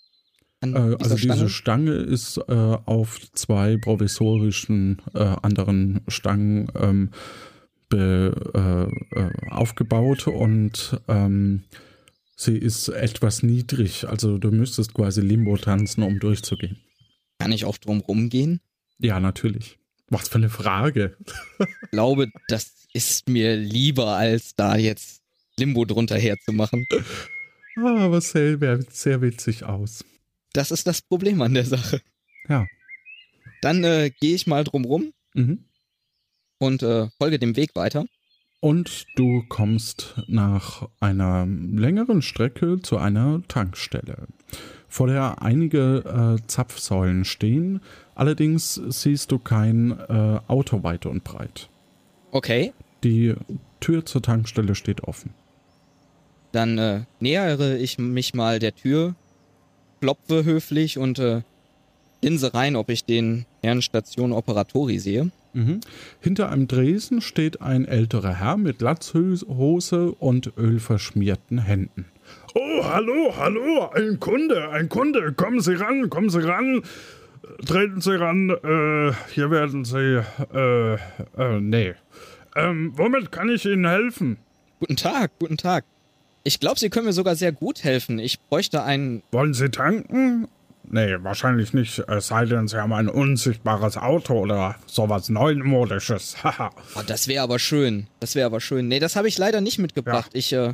[0.59, 1.33] Äh, also Stange?
[1.33, 7.09] diese Stange ist äh, auf zwei provisorischen äh, anderen Stangen ähm,
[7.87, 11.63] be, äh, äh, aufgebaut und ähm,
[12.35, 16.77] Sie ist etwas niedrig, also du müsstest quasi Limbo tanzen, um durchzugehen.
[17.39, 18.59] Kann ich auch drum rumgehen?
[18.99, 19.77] Ja, natürlich.
[20.09, 21.17] Was für eine Frage.
[21.59, 25.21] ich glaube, das ist mir lieber, als da jetzt
[25.57, 26.85] Limbo drunter herzumachen.
[27.77, 28.57] Ah, aber sehr,
[28.89, 30.05] sehr witzig aus.
[30.53, 32.01] Das ist das Problem an der Sache.
[32.47, 32.65] Ja.
[33.61, 35.65] Dann äh, gehe ich mal drum rum mhm.
[36.59, 38.05] und äh, folge dem Weg weiter.
[38.65, 44.25] Und du kommst nach einer längeren Strecke zu einer Tankstelle,
[44.87, 47.79] vor der einige äh, Zapfsäulen stehen.
[48.15, 51.69] Allerdings siehst du kein äh, Auto weit und breit.
[52.31, 52.73] Okay.
[53.03, 53.35] Die
[53.81, 55.35] Tür zur Tankstelle steht offen.
[56.51, 59.13] Dann äh, nähere ich mich mal der Tür,
[60.01, 61.43] klopfe höflich und äh,
[62.23, 65.29] linse rein, ob ich den Herrn Station Operatori sehe.
[65.55, 65.79] Mhm.
[66.19, 72.05] Hinter einem Dresen steht ein älterer Herr mit Latzhose und ölverschmierten Händen.
[72.53, 76.81] Oh, hallo, hallo, ein Kunde, ein Kunde, kommen Sie ran, kommen Sie ran,
[77.65, 80.21] treten Sie ran, äh, hier werden Sie,
[80.53, 81.93] äh, äh, nee.
[82.57, 84.37] Ähm, womit kann ich Ihnen helfen?
[84.81, 85.85] Guten Tag, guten Tag.
[86.43, 88.19] Ich glaube, Sie können mir sogar sehr gut helfen.
[88.19, 89.23] Ich bräuchte einen.
[89.31, 90.47] Wollen Sie tanken?
[90.89, 96.35] Nee, wahrscheinlich nicht, es sei denn, sie haben ein unsichtbares Auto oder sowas Neumodisches.
[96.95, 98.07] oh, das wäre aber schön.
[98.19, 98.87] Das wäre aber schön.
[98.87, 100.31] Nee, das habe ich leider nicht mitgebracht.
[100.33, 100.39] Ja.
[100.39, 100.73] Ich äh,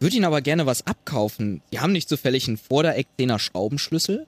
[0.00, 1.62] würde Ihnen aber gerne was abkaufen.
[1.70, 4.26] Sie haben nicht zufällig einen Vordereck-10er Schraubenschlüssel?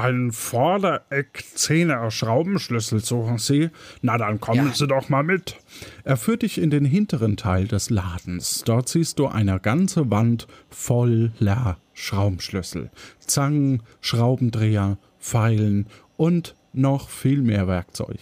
[0.00, 3.68] Ein Vordereck-10er Schraubenschlüssel suchen Sie?
[4.00, 4.72] Na, dann kommen ja.
[4.74, 5.56] Sie doch mal mit.
[6.04, 8.62] Er führt dich in den hinteren Teil des Ladens.
[8.64, 15.84] Dort siehst du eine ganze Wand voller Schraubenschlüssel, Zangen, Schraubendreher, Pfeilen
[16.16, 18.20] und noch viel mehr Werkzeug.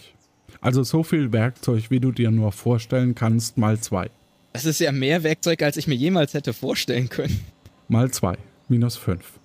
[0.59, 4.09] Also so viel Werkzeug, wie du dir nur vorstellen kannst, mal zwei.
[4.51, 7.39] Das ist ja mehr Werkzeug, als ich mir jemals hätte vorstellen können.
[7.87, 8.37] Mal zwei,
[8.67, 9.39] minus fünf.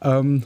[0.00, 0.44] Ähm,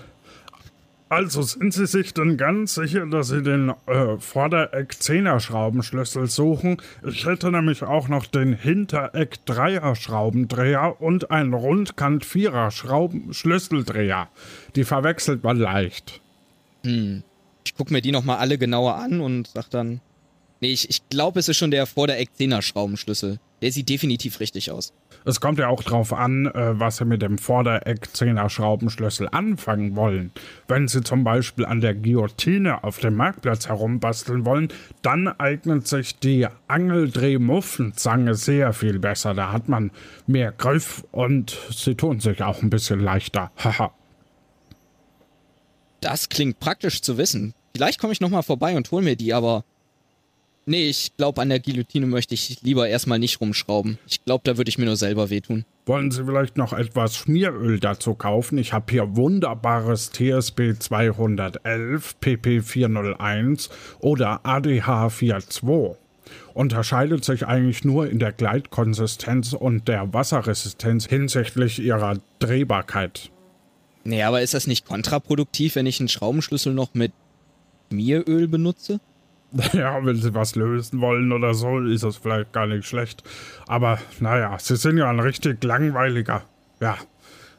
[1.08, 6.82] also sind Sie sich denn ganz sicher, dass Sie den äh, Vordereck-10er-Schraubenschlüssel suchen?
[7.06, 14.28] Ich hätte nämlich auch noch den Hintereck-3er-Schraubendreher und einen Rundkant-4er-Schlüsseldreher.
[14.76, 16.20] Die verwechselt man leicht.
[16.84, 17.22] Hm.
[17.64, 20.00] Ich gucke mir die nochmal alle genauer an und sag dann.
[20.60, 23.38] Nee, ich, ich glaube, es ist schon der Vordereck-10er-Schraubenschlüssel.
[23.62, 24.92] Der sieht definitiv richtig aus.
[25.24, 29.96] Es kommt ja auch drauf an, äh, was Sie mit dem Vordereck 10er Schraubenschlüssel anfangen
[29.96, 30.32] wollen.
[30.68, 34.68] Wenn Sie zum Beispiel an der Guillotine auf dem Marktplatz herumbasteln wollen,
[35.02, 39.34] dann eignet sich die Angeldrehmuffenzange sehr viel besser.
[39.34, 39.90] Da hat man
[40.26, 43.50] mehr Griff und sie tun sich auch ein bisschen leichter.
[43.62, 43.92] Haha.
[46.00, 47.54] das klingt praktisch zu wissen.
[47.74, 49.64] vielleicht komme ich nochmal vorbei und hol mir die, aber
[50.68, 53.98] nee, ich glaube, an der Guillotine möchte ich lieber erstmal nicht rumschrauben.
[54.06, 55.64] Ich glaube, da würde ich mir nur selber wehtun.
[55.86, 58.58] Wollen Sie vielleicht noch etwas Schmieröl dazu kaufen?
[58.58, 65.98] Ich habe hier wunderbares TSB 211, PP 401 oder ADH 42
[66.54, 73.30] unterscheidet sich eigentlich nur in der Gleitkonsistenz und der Wasserresistenz hinsichtlich ihrer Drehbarkeit.
[74.04, 77.12] Nee, aber ist das nicht kontraproduktiv, wenn ich einen Schraubenschlüssel noch mit
[77.90, 79.00] Schmieröl benutze?
[79.72, 83.22] Ja, wenn sie was lösen wollen oder so, ist das vielleicht gar nicht schlecht.
[83.66, 86.42] Aber naja, sie sind ja ein richtig langweiliger.
[86.80, 86.98] Ja,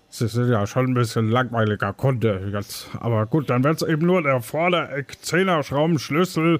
[0.10, 2.89] sie sind ja schon ein bisschen langweiliger Kunde jetzt.
[2.99, 6.60] Aber gut, dann wird es eben nur der Vordereck-Zehner-Schraubenschlüssel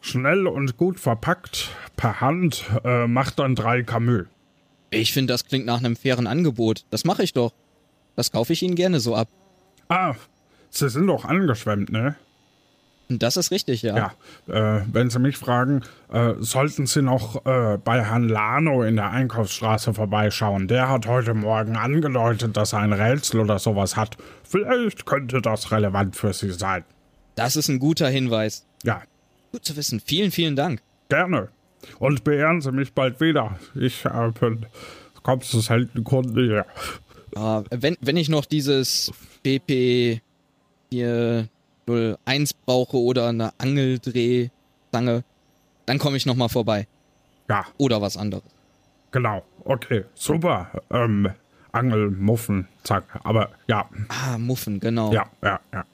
[0.00, 4.26] schnell und gut verpackt per Hand, äh, macht dann drei Camus.
[4.90, 6.84] Ich finde, das klingt nach einem fairen Angebot.
[6.90, 7.52] Das mache ich doch.
[8.14, 9.28] Das kaufe ich Ihnen gerne so ab.
[9.88, 10.14] Ah,
[10.70, 12.16] Sie sind doch angeschwemmt, ne?
[13.08, 14.12] Das ist richtig, ja.
[14.48, 18.96] Ja, äh, wenn Sie mich fragen, äh, sollten Sie noch äh, bei Herrn Lano in
[18.96, 20.66] der Einkaufsstraße vorbeischauen.
[20.66, 24.16] Der hat heute Morgen angedeutet, dass er ein Rätsel oder sowas hat.
[24.42, 26.84] Vielleicht könnte das relevant für Sie sein.
[27.36, 28.66] Das ist ein guter Hinweis.
[28.82, 29.02] Ja.
[29.52, 30.00] Gut zu wissen.
[30.00, 30.82] Vielen, vielen Dank.
[31.08, 31.48] Gerne.
[32.00, 33.56] Und beehren Sie mich bald wieder.
[33.76, 34.66] Ich äh, bin,
[35.22, 36.66] kommst du selten Kunde hier.
[37.36, 39.12] Ah, wenn, wenn ich noch dieses
[39.44, 40.20] BP
[41.86, 45.24] 401 brauche oder eine Angeldrehstange,
[45.86, 46.86] dann komme ich nochmal vorbei.
[47.48, 47.64] Ja.
[47.78, 48.44] Oder was anderes.
[49.12, 49.44] Genau.
[49.64, 50.04] Okay.
[50.14, 50.70] Super.
[50.90, 51.30] Ähm,
[51.72, 53.20] Angel, Muffen, zack.
[53.24, 53.88] Aber ja.
[54.08, 55.12] Ah, Muffen, genau.
[55.12, 55.84] Ja, ja, ja.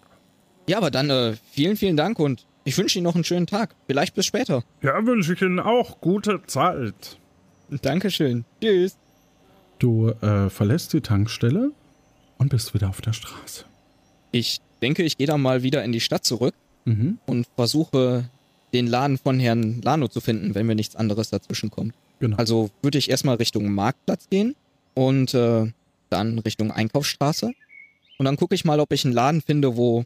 [0.68, 3.74] Ja, aber dann äh, vielen, vielen Dank und ich wünsche Ihnen noch einen schönen Tag.
[3.86, 4.62] Vielleicht bis später.
[4.80, 7.18] Ja, wünsche ich Ihnen auch gute Zeit.
[7.68, 8.44] Dankeschön.
[8.60, 8.96] Tschüss.
[9.78, 11.72] Du äh, verlässt die Tankstelle
[12.38, 13.64] und bist wieder auf der Straße.
[14.30, 17.18] Ich denke, ich gehe dann mal wieder in die Stadt zurück Mhm.
[17.26, 18.28] und versuche
[18.72, 21.94] den Laden von Herrn Lano zu finden, wenn mir nichts anderes dazwischen kommt.
[22.18, 22.36] Genau.
[22.36, 24.56] Also würde ich erstmal Richtung Marktplatz gehen
[24.94, 25.70] und äh,
[26.10, 27.52] dann Richtung Einkaufsstraße.
[28.18, 30.04] Und dann gucke ich mal, ob ich einen Laden finde, wo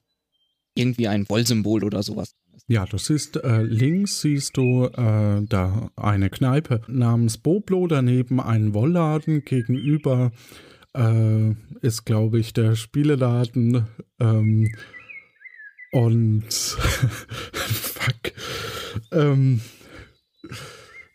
[0.74, 2.64] irgendwie ein Wollsymbol oder sowas ist.
[2.68, 8.74] Ja, du siehst äh, links siehst du äh, da eine Kneipe namens Boblo, daneben einen
[8.74, 10.32] Wollladen, gegenüber
[10.96, 11.54] äh,
[11.86, 13.86] ist, glaube ich, der Spieleladen
[14.20, 14.74] ähm,
[15.92, 18.32] und fuck.
[19.12, 19.60] Ähm,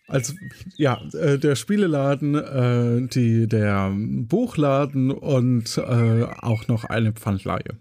[0.07, 0.33] also
[0.77, 7.77] ja, äh, der Spieleladen, äh, die, der Buchladen und äh, auch noch eine Pfandleihe.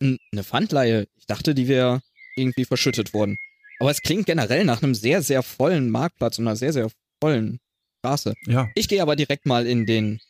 [0.00, 1.06] N- Eine Pfandleihe.
[1.18, 2.00] Ich dachte, die wäre
[2.36, 3.36] irgendwie verschüttet worden.
[3.78, 6.88] Aber es klingt generell nach einem sehr, sehr vollen Marktplatz und einer sehr, sehr
[7.20, 7.58] vollen
[8.00, 8.34] Straße.
[8.46, 10.20] Ja, Ich gehe aber direkt mal in den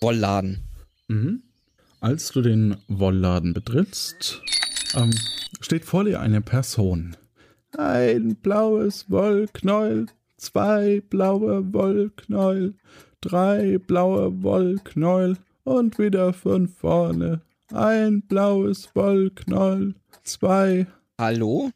[0.00, 0.64] Wollladen.
[1.08, 1.42] Mhm.
[2.00, 4.42] Als du den Wollladen betrittst,
[4.94, 5.10] ähm,
[5.60, 7.16] steht vor dir eine Person.
[7.76, 10.06] Ein blaues Wollknäuel,
[10.36, 12.74] zwei blaue Wollknäuel,
[13.20, 17.40] drei blaue Wollknäuel und wieder von vorne.
[17.72, 20.86] Ein blaues Wollknäuel, zwei
[21.18, 21.70] Hallo?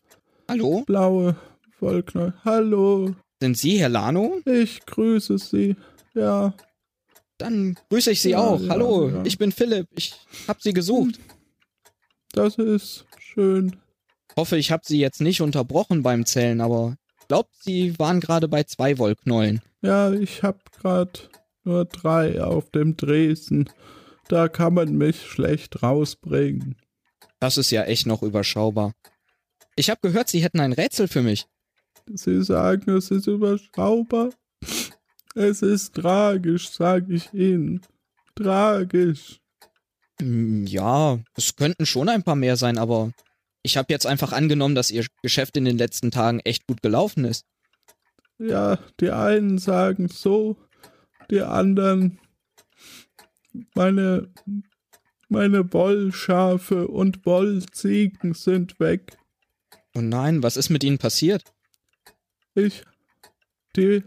[0.48, 0.84] Hallo?
[0.86, 1.34] blaue
[1.80, 2.32] Wollknäuel.
[2.44, 4.38] Hallo, Sind Sie Herr Lano?
[4.44, 5.74] ich grüße Sie.
[6.14, 6.54] Ja,
[7.38, 8.60] Dann grüße ich Sie Ja, auch.
[8.60, 9.22] ja, Hallo, ja.
[9.24, 9.86] ich bin Philipp.
[9.96, 10.14] Ich
[10.48, 11.18] hab Sie gesucht.
[12.32, 13.76] das ist schön.
[14.36, 18.48] Hoffe, ich habe Sie jetzt nicht unterbrochen beim Zählen, aber ich glaube, Sie waren gerade
[18.48, 19.60] bei zwei Wollknäulen.
[19.82, 21.28] Ja, ich hab grad
[21.64, 23.68] nur drei auf dem Dresden.
[24.28, 26.76] Da kann man mich schlecht rausbringen.
[27.40, 28.92] Das ist ja echt noch überschaubar.
[29.76, 31.46] Ich habe gehört, Sie hätten ein Rätsel für mich.
[32.06, 34.30] Sie sagen, es ist überschaubar.
[35.34, 37.80] Es ist tragisch, sag ich Ihnen.
[38.34, 39.40] Tragisch.
[40.20, 43.12] Hm, Ja, es könnten schon ein paar mehr sein, aber
[43.62, 47.24] ich habe jetzt einfach angenommen, dass Ihr Geschäft in den letzten Tagen echt gut gelaufen
[47.24, 47.46] ist.
[48.38, 50.56] Ja, die einen sagen so,
[51.30, 52.18] die anderen.
[53.74, 54.32] Meine,
[55.28, 59.16] meine Wollschafe und Wollziegen sind weg.
[59.94, 61.44] Oh nein, was ist mit Ihnen passiert?
[62.54, 62.82] Ich,
[63.76, 64.02] die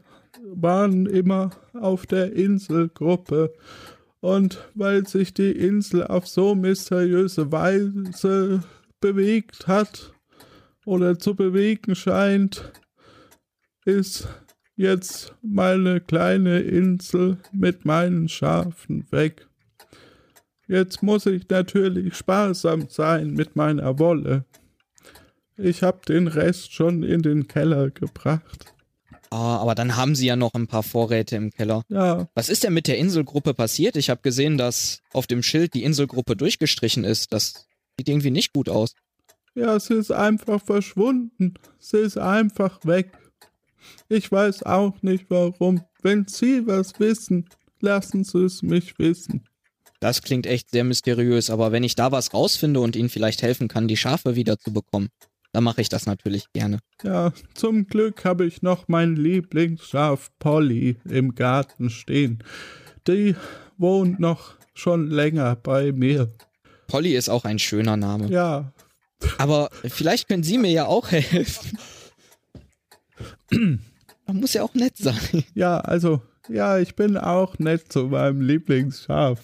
[0.53, 3.53] waren immer auf der Inselgruppe.
[4.19, 8.63] Und weil sich die Insel auf so mysteriöse Weise
[8.99, 10.13] bewegt hat
[10.85, 12.71] oder zu bewegen scheint,
[13.85, 14.27] ist
[14.75, 19.47] jetzt meine kleine Insel mit meinen Schafen weg.
[20.67, 24.45] Jetzt muss ich natürlich sparsam sein mit meiner Wolle.
[25.57, 28.74] Ich hab den Rest schon in den Keller gebracht.
[29.29, 31.83] Ah, aber dann haben Sie ja noch ein paar Vorräte im Keller.
[31.89, 33.95] Ja, Was ist denn mit der Inselgruppe passiert?
[33.95, 37.33] Ich habe gesehen, dass auf dem Schild die Inselgruppe durchgestrichen ist.
[37.33, 38.93] Das sieht irgendwie nicht gut aus.
[39.55, 41.53] Ja, sie ist einfach verschwunden.
[41.79, 43.17] Sie ist einfach weg.
[44.09, 45.81] Ich weiß auch nicht warum.
[46.01, 49.47] Wenn Sie was wissen, lassen Sie es mich wissen.
[49.99, 53.67] Das klingt echt sehr mysteriös, aber wenn ich da was rausfinde und Ihnen vielleicht helfen
[53.67, 55.09] kann, die Schafe wieder zu bekommen,
[55.55, 56.79] dann mache ich das natürlich gerne.
[57.01, 62.43] Ja, zum Glück habe ich noch mein Lieblingsschaf Polly im Garten stehen.
[63.07, 63.37] Die
[63.77, 66.29] wohnt noch schon länger bei mir.
[66.87, 68.27] Polly ist auch ein schöner Name.
[68.27, 68.73] Ja.
[69.37, 71.77] Aber vielleicht können Sie mir ja auch helfen.
[73.49, 73.79] Man
[74.27, 75.45] muss ja auch nett sein.
[75.53, 79.39] Ja, also, ja, ich bin auch nett zu meinem Lieblingsschaf.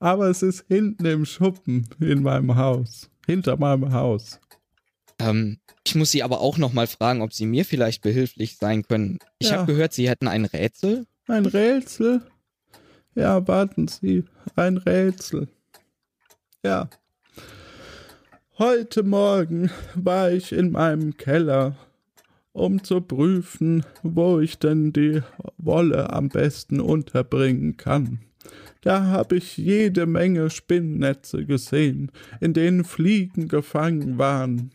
[0.00, 3.08] Aber es ist hinten im Schuppen in meinem Haus.
[3.24, 4.40] Hinter meinem Haus.
[5.18, 9.18] Ähm, ich muss Sie aber auch nochmal fragen, ob Sie mir vielleicht behilflich sein können.
[9.38, 9.58] Ich ja.
[9.58, 11.06] habe gehört, Sie hätten ein Rätsel.
[11.26, 12.22] Ein Rätsel?
[13.14, 14.24] Ja, warten Sie.
[14.56, 15.48] Ein Rätsel.
[16.64, 16.88] Ja.
[18.58, 21.76] Heute Morgen war ich in meinem Keller,
[22.52, 25.22] um zu prüfen, wo ich denn die
[25.58, 28.20] Wolle am besten unterbringen kann.
[28.80, 34.70] Da habe ich jede Menge Spinnnetze gesehen, in denen Fliegen gefangen waren.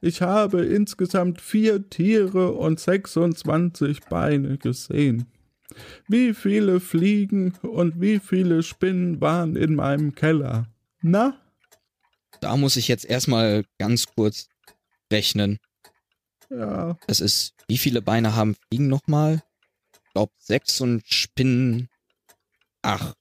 [0.00, 5.26] Ich habe insgesamt vier Tiere und 26 Beine gesehen.
[6.06, 10.68] Wie viele Fliegen und wie viele Spinnen waren in meinem Keller?
[11.02, 11.40] Na?
[12.40, 14.48] Da muss ich jetzt erstmal ganz kurz
[15.12, 15.58] rechnen.
[16.50, 16.96] Ja.
[17.06, 19.42] Es ist, wie viele Beine haben Fliegen nochmal?
[19.92, 21.88] Ich glaube sechs und Spinnen
[22.82, 23.16] acht.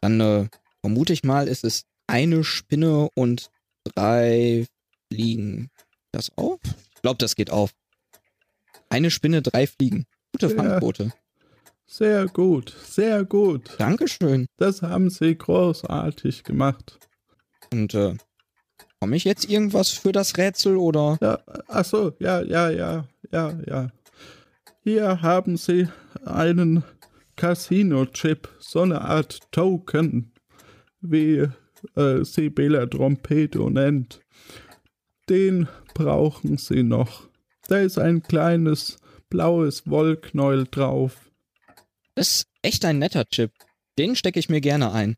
[0.00, 0.48] Dann äh,
[0.80, 3.50] vermute ich mal, ist es eine Spinne und
[3.84, 4.66] drei
[5.10, 5.70] Fliegen.
[6.12, 6.58] Das auf?
[6.94, 7.72] Ich glaube, das geht auf.
[8.88, 10.06] Eine Spinne, drei Fliegen.
[10.32, 11.12] Gute sehr, Fangquote.
[11.86, 13.70] Sehr gut, sehr gut.
[13.78, 14.46] Dankeschön.
[14.56, 16.98] Das haben Sie großartig gemacht.
[17.72, 18.16] Und äh,
[19.00, 21.18] komme ich jetzt irgendwas für das Rätsel oder?
[21.20, 21.38] Ja,
[21.68, 23.88] ach so, ja, ja, ja, ja, ja.
[24.82, 25.88] Hier haben Sie
[26.24, 26.84] einen
[27.36, 30.32] Casino-Chip, so eine Art Token,
[31.00, 31.48] wie
[31.96, 34.20] äh, sie Bela Trompeto nennt.
[35.28, 37.28] Den brauchen Sie noch.
[37.68, 38.96] Da ist ein kleines
[39.28, 41.30] blaues Wollknäuel drauf.
[42.14, 43.52] Das ist echt ein netter Chip.
[43.98, 45.16] Den stecke ich mir gerne ein.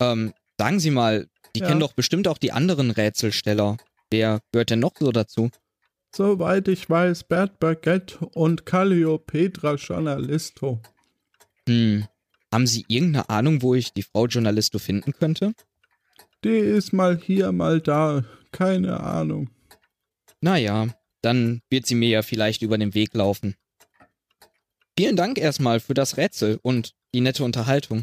[0.00, 1.68] Ähm, sagen Sie mal, die ja.
[1.68, 3.76] kennen doch bestimmt auch die anderen Rätselsteller.
[4.10, 5.50] Wer gehört denn noch so dazu?
[6.14, 10.80] Soweit ich weiß, Bert Baguette und Calliopetra Journalisto.
[11.68, 12.06] Hm.
[12.52, 15.54] Haben Sie irgendeine Ahnung, wo ich die Frau Journalisto finden könnte?
[16.44, 18.24] Die ist mal hier, mal da.
[18.50, 19.50] Keine Ahnung.
[20.40, 20.88] Naja,
[21.22, 23.54] dann wird sie mir ja vielleicht über den Weg laufen.
[24.98, 28.02] Vielen Dank erstmal für das Rätsel und die nette Unterhaltung.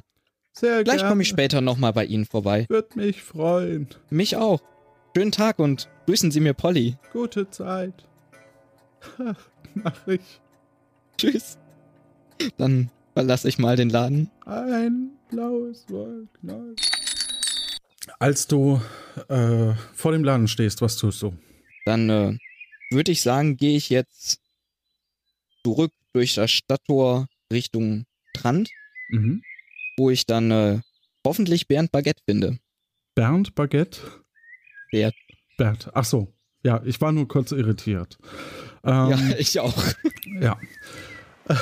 [0.53, 2.65] Sehr Gleich komme ich später nochmal bei Ihnen vorbei.
[2.69, 3.89] Wird mich freuen.
[4.09, 4.61] Mich auch.
[5.15, 6.97] Schönen Tag und grüßen Sie mir Polly.
[7.13, 8.05] Gute Zeit.
[9.73, 10.41] Mach ich.
[11.17, 11.57] Tschüss.
[12.57, 14.31] Dann verlasse ich mal den Laden.
[14.45, 16.75] Ein blaues Wollknall.
[18.17, 18.81] Als du
[19.27, 21.33] äh, vor dem Laden stehst, was tust du?
[21.85, 22.37] Dann äh,
[22.91, 24.39] würde ich sagen, gehe ich jetzt
[25.63, 28.69] zurück durch das Stadttor Richtung Strand,
[29.09, 29.43] mhm.
[29.97, 30.79] wo ich dann äh,
[31.25, 32.59] hoffentlich Bernd Baguette finde.
[33.15, 33.99] Bernd Baguette?
[34.91, 35.15] Bert.
[35.57, 36.33] Bert, ach so.
[36.63, 38.17] Ja, ich war nur kurz irritiert.
[38.83, 39.83] Ähm, ja, ich auch.
[40.41, 40.59] Ja.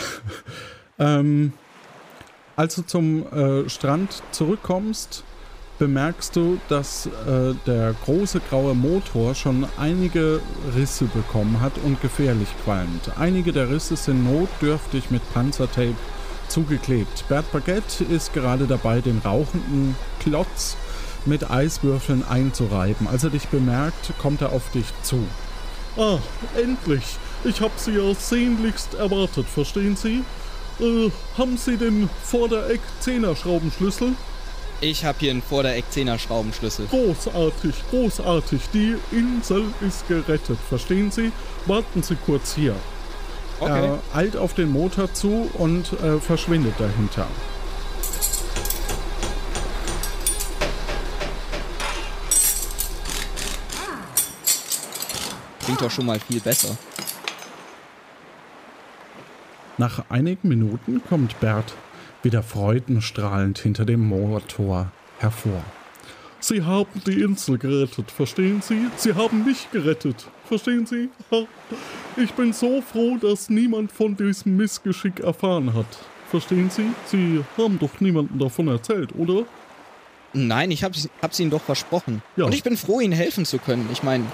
[1.00, 1.54] Ähm,
[2.56, 5.24] als du zum äh, Strand zurückkommst,
[5.80, 10.42] bemerkst du, dass äh, der große graue Motor schon einige
[10.76, 13.12] Risse bekommen hat und gefährlich qualmt.
[13.18, 15.96] Einige der Risse sind notdürftig mit Panzertape
[16.48, 17.26] zugeklebt.
[17.28, 20.78] Bert Baguette ist gerade dabei, den rauchenden Klotz
[21.26, 23.08] mit Eiswürfeln einzureiben.
[23.08, 25.24] Als er dich bemerkt, kommt er auf dich zu.
[25.98, 26.20] Ah,
[26.56, 27.18] endlich!
[27.44, 30.24] Ich habe Sie ja sehnlichst erwartet, verstehen Sie?
[30.80, 34.14] Äh, haben Sie den Vordereck 10er Schraubenschlüssel?
[34.80, 36.86] Ich habe hier einen Vordereck 10er Schraubenschlüssel.
[36.86, 38.62] Großartig, großartig.
[38.74, 40.60] Die Insel ist gerettet.
[40.70, 41.32] Verstehen Sie?
[41.66, 42.76] Warten Sie kurz hier.
[43.60, 43.88] Okay.
[43.88, 47.26] Er eilt auf den Motor zu und äh, verschwindet dahinter.
[55.64, 56.78] Klingt doch schon mal viel besser.
[59.80, 61.74] Nach einigen Minuten kommt Bert
[62.28, 65.64] wieder freudenstrahlend hinter dem Motor hervor.
[66.42, 68.88] Sie haben die Insel gerettet, verstehen Sie?
[68.98, 71.08] Sie haben mich gerettet, verstehen Sie?
[72.18, 75.86] Ich bin so froh, dass niemand von diesem Missgeschick erfahren hat.
[76.30, 76.88] Verstehen Sie?
[77.06, 79.46] Sie haben doch niemandem davon erzählt, oder?
[80.34, 82.22] Nein, ich hab's, hab's Ihnen doch versprochen.
[82.36, 82.44] Ja.
[82.44, 83.88] Und ich bin froh, Ihnen helfen zu können.
[83.94, 84.26] Ich meine,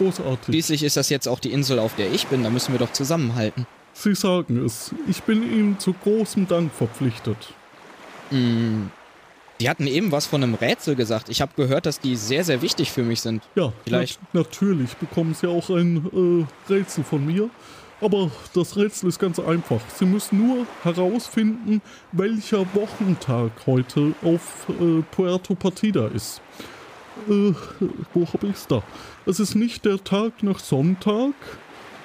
[0.46, 2.41] schließlich ist das jetzt auch die Insel, auf der ich bin.
[2.41, 3.68] Da müssen wir doch zusammenhalten.
[3.94, 4.96] Sie sagen es.
[5.08, 7.54] Ich bin Ihnen zu großem Dank verpflichtet.
[8.34, 8.89] Mm.
[9.59, 11.29] Die hatten eben was von einem Rätsel gesagt.
[11.29, 13.43] Ich habe gehört, dass die sehr, sehr wichtig für mich sind.
[13.55, 14.19] Ja, vielleicht.
[14.21, 17.49] Nat natürlich bekommen Sie auch ein äh, Rätsel von mir.
[18.01, 19.79] Aber das Rätsel ist ganz einfach.
[19.95, 21.81] Sie müssen nur herausfinden,
[22.11, 26.41] welcher Wochentag heute auf äh, Puerto Partida ist.
[27.29, 27.53] Äh,
[28.13, 28.84] wo habe ich es da?
[29.25, 31.34] Es ist nicht der Tag nach Sonntag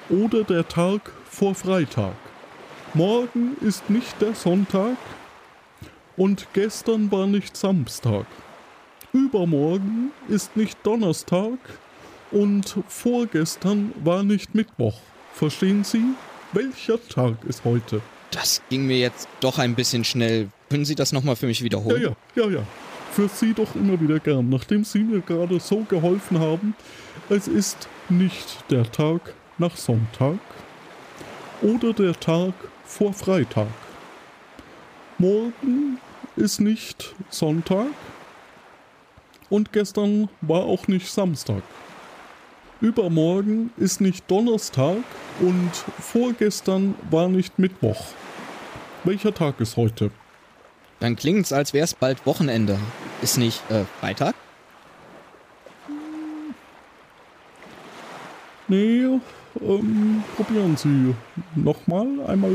[0.09, 2.13] oder der Tag vor Freitag.
[2.93, 4.95] Morgen ist nicht der Sonntag
[6.19, 8.25] und gestern war nicht Samstag.
[9.13, 11.57] Übermorgen ist nicht Donnerstag
[12.29, 14.99] und vorgestern war nicht Mittwoch.
[15.33, 16.03] Verstehen Sie?
[16.51, 18.01] Welcher Tag ist heute?
[18.31, 20.49] Das ging mir jetzt doch ein bisschen schnell.
[20.69, 22.01] Können Sie das nochmal für mich wiederholen?
[22.01, 22.63] Ja, ja, ja, ja.
[23.13, 26.75] Für Sie doch immer wieder gern, nachdem Sie mir gerade so geholfen haben.
[27.29, 30.39] Es ist nicht der Tag nach Sonntag
[31.61, 32.53] oder der Tag
[32.83, 33.67] vor Freitag.
[35.17, 35.97] Morgen
[36.39, 37.87] ist nicht Sonntag
[39.49, 41.61] und gestern war auch nicht Samstag.
[42.81, 44.97] Übermorgen ist nicht Donnerstag
[45.41, 48.01] und vorgestern war nicht Mittwoch.
[49.03, 50.11] Welcher Tag ist heute?
[51.01, 52.79] Dann klingt's, als wär's bald Wochenende.
[53.21, 54.33] Ist nicht äh, Freitag?
[58.69, 59.19] Nee,
[59.61, 61.15] ähm, probieren Sie
[61.55, 62.07] nochmal.
[62.27, 62.51] Einmal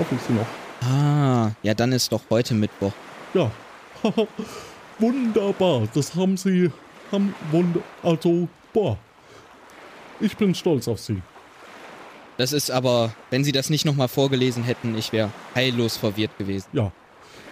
[0.00, 0.46] ich Sie noch.
[0.82, 2.92] Ah, ja, dann ist doch heute Mittwoch.
[3.34, 3.50] Ja,
[4.98, 5.88] wunderbar.
[5.94, 6.70] Das haben Sie,
[7.12, 8.98] haben wunder, also, boah,
[10.20, 11.22] ich bin stolz auf Sie.
[12.36, 16.68] Das ist aber, wenn Sie das nicht nochmal vorgelesen hätten, ich wäre heillos verwirrt gewesen.
[16.72, 16.90] Ja.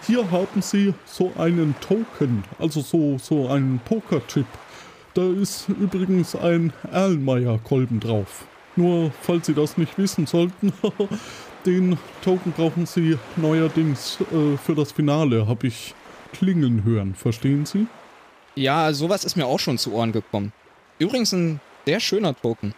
[0.07, 4.47] Hier haben Sie so einen Token, also so, so einen Pokerchip.
[5.15, 8.47] Da ist übrigens ein Erlenmeyer-Kolben drauf.
[8.77, 10.73] Nur, falls Sie das nicht wissen sollten,
[11.69, 15.95] den Token brauchen Sie neuerdings äh, für das Finale, habe ich
[16.33, 17.15] klingeln hören.
[17.15, 17.87] Verstehen Sie?
[18.55, 20.53] Ja, sowas ist mir auch schon zu Ohren gekommen.
[20.99, 22.75] Übrigens ein sehr schöner Token.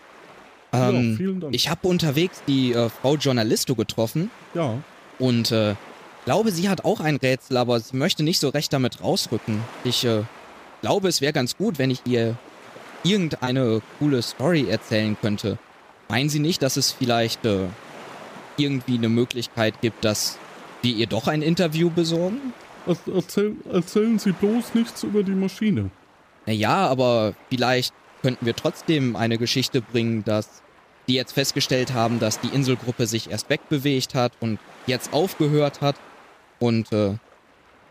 [0.72, 1.54] Ähm, ja, vielen Dank.
[1.54, 4.30] Ich habe unterwegs die äh, Frau Journalisto getroffen.
[4.54, 4.78] Ja.
[5.18, 5.74] Und äh,
[6.24, 9.60] glaube, sie hat auch ein Rätsel, aber sie möchte nicht so recht damit rausrücken.
[9.84, 10.22] Ich äh,
[10.82, 12.36] glaube, es wäre ganz gut, wenn ich ihr
[13.04, 15.58] irgendeine coole Story erzählen könnte.
[16.08, 17.66] Meinen Sie nicht, dass es vielleicht äh,
[18.60, 20.38] irgendwie eine Möglichkeit gibt, dass
[20.82, 22.52] wir ihr doch ein Interview besorgen?
[22.86, 25.90] Erzähl, erzählen Sie bloß nichts über die Maschine.
[26.46, 30.62] Naja, aber vielleicht könnten wir trotzdem eine Geschichte bringen, dass
[31.08, 35.96] die jetzt festgestellt haben, dass die Inselgruppe sich erst wegbewegt hat und jetzt aufgehört hat
[36.58, 37.14] und äh,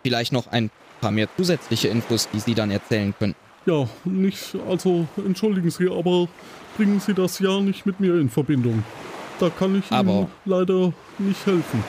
[0.03, 3.39] vielleicht noch ein paar mehr zusätzliche Infos, die Sie dann erzählen könnten.
[3.65, 6.28] Ja, nicht, also entschuldigen Sie, aber
[6.78, 8.84] bringen Sie das ja nicht mit mir in Verbindung.
[9.39, 11.83] Da kann ich aber, Ihnen leider nicht helfen.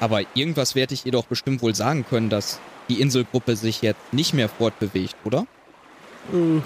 [0.00, 4.12] Aber irgendwas werde ich ihr doch bestimmt wohl sagen können, dass die Inselgruppe sich jetzt
[4.12, 5.46] nicht mehr fortbewegt, oder?
[6.32, 6.60] Äh,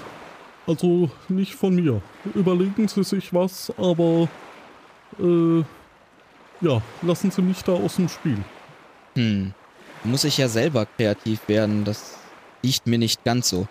[0.67, 2.01] also nicht von mir.
[2.35, 4.29] Überlegen Sie sich was, aber
[5.19, 5.63] äh,
[6.61, 8.37] ja, lassen Sie mich da aus dem Spiel.
[9.15, 9.53] Hm.
[10.03, 12.17] Muss ich ja selber kreativ werden, das
[12.61, 13.67] liegt mir nicht ganz so.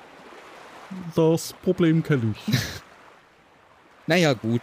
[1.14, 2.55] Das Problem kenne ich.
[4.07, 4.62] naja, gut.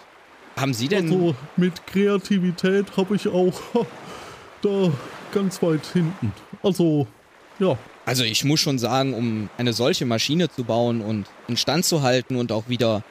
[0.57, 1.05] Haben Sie denn.
[1.05, 3.53] Also mit Kreativität habe ich auch
[4.61, 4.91] da
[5.31, 6.33] ganz weit hinten.
[6.63, 7.07] Also,
[7.59, 7.77] ja.
[8.05, 12.37] Also ich muss schon sagen, um eine solche Maschine zu bauen und instand zu halten
[12.37, 13.03] und auch wieder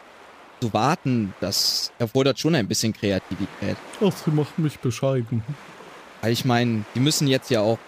[0.60, 3.76] zu warten, das erfordert schon ein bisschen Kreativität.
[4.02, 5.42] Ach, sie macht mich bescheiden.
[6.22, 7.78] Weil ich meine, die müssen jetzt ja auch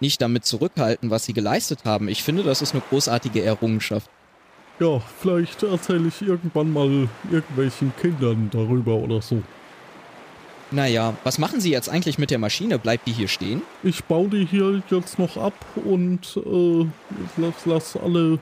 [0.00, 2.08] nicht damit zurückhalten, was sie geleistet haben.
[2.08, 4.10] Ich finde, das ist eine großartige Errungenschaft.
[4.80, 9.42] Ja, vielleicht erzähle ich irgendwann mal irgendwelchen Kindern darüber oder so.
[10.70, 12.78] Naja, was machen Sie jetzt eigentlich mit der Maschine?
[12.78, 13.62] Bleibt die hier stehen?
[13.82, 15.52] Ich baue die hier jetzt noch ab
[15.84, 16.86] und äh,
[17.36, 18.38] lass, lass alle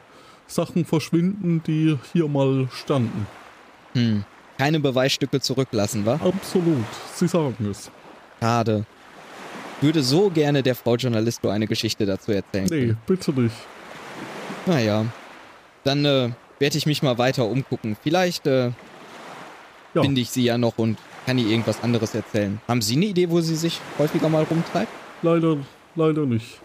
[0.47, 3.27] Sachen verschwinden, die hier mal standen.
[3.95, 4.25] Hm.
[4.59, 6.21] Keine Beweisstücke zurücklassen, wa?
[6.23, 6.85] Absolut.
[7.15, 7.91] Sie sagen es.
[8.41, 8.85] Schade.
[9.81, 12.69] Würde so gerne der Frau Journalisto eine Geschichte dazu erzählen.
[12.71, 13.55] Nee, bitte nicht.
[14.67, 15.07] Naja.
[15.89, 16.29] Dann äh,
[16.59, 17.97] werde ich mich mal weiter umgucken.
[18.03, 18.73] Vielleicht äh,
[19.95, 20.03] ja.
[20.03, 22.61] finde ich sie ja noch und kann die irgendwas anderes erzählen.
[22.69, 24.93] Haben Sie eine Idee, wo sie sich häufiger mal rumtreibt?
[25.23, 25.57] Leider,
[25.97, 26.61] leider nicht.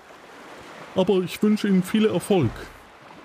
[0.95, 2.51] Aber ich wünsche Ihnen viel Erfolg.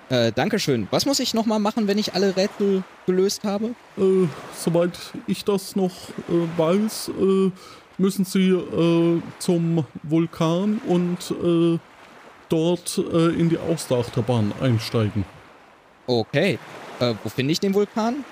[0.07, 0.87] Äh, Dankeschön.
[0.89, 3.75] Was muss ich nochmal machen, wenn ich alle Rätsel gelöst habe?
[3.97, 4.27] Äh,
[4.57, 4.97] soweit
[5.27, 5.91] ich das noch
[6.29, 7.51] äh, weiß, äh,
[7.97, 11.77] müssen Sie äh, zum Vulkan und äh,
[12.47, 15.25] dort in die Austerachterbahn einsteigen.
[16.09, 16.57] Okay.
[16.99, 18.25] Äh, wo finde ich den Vulkan?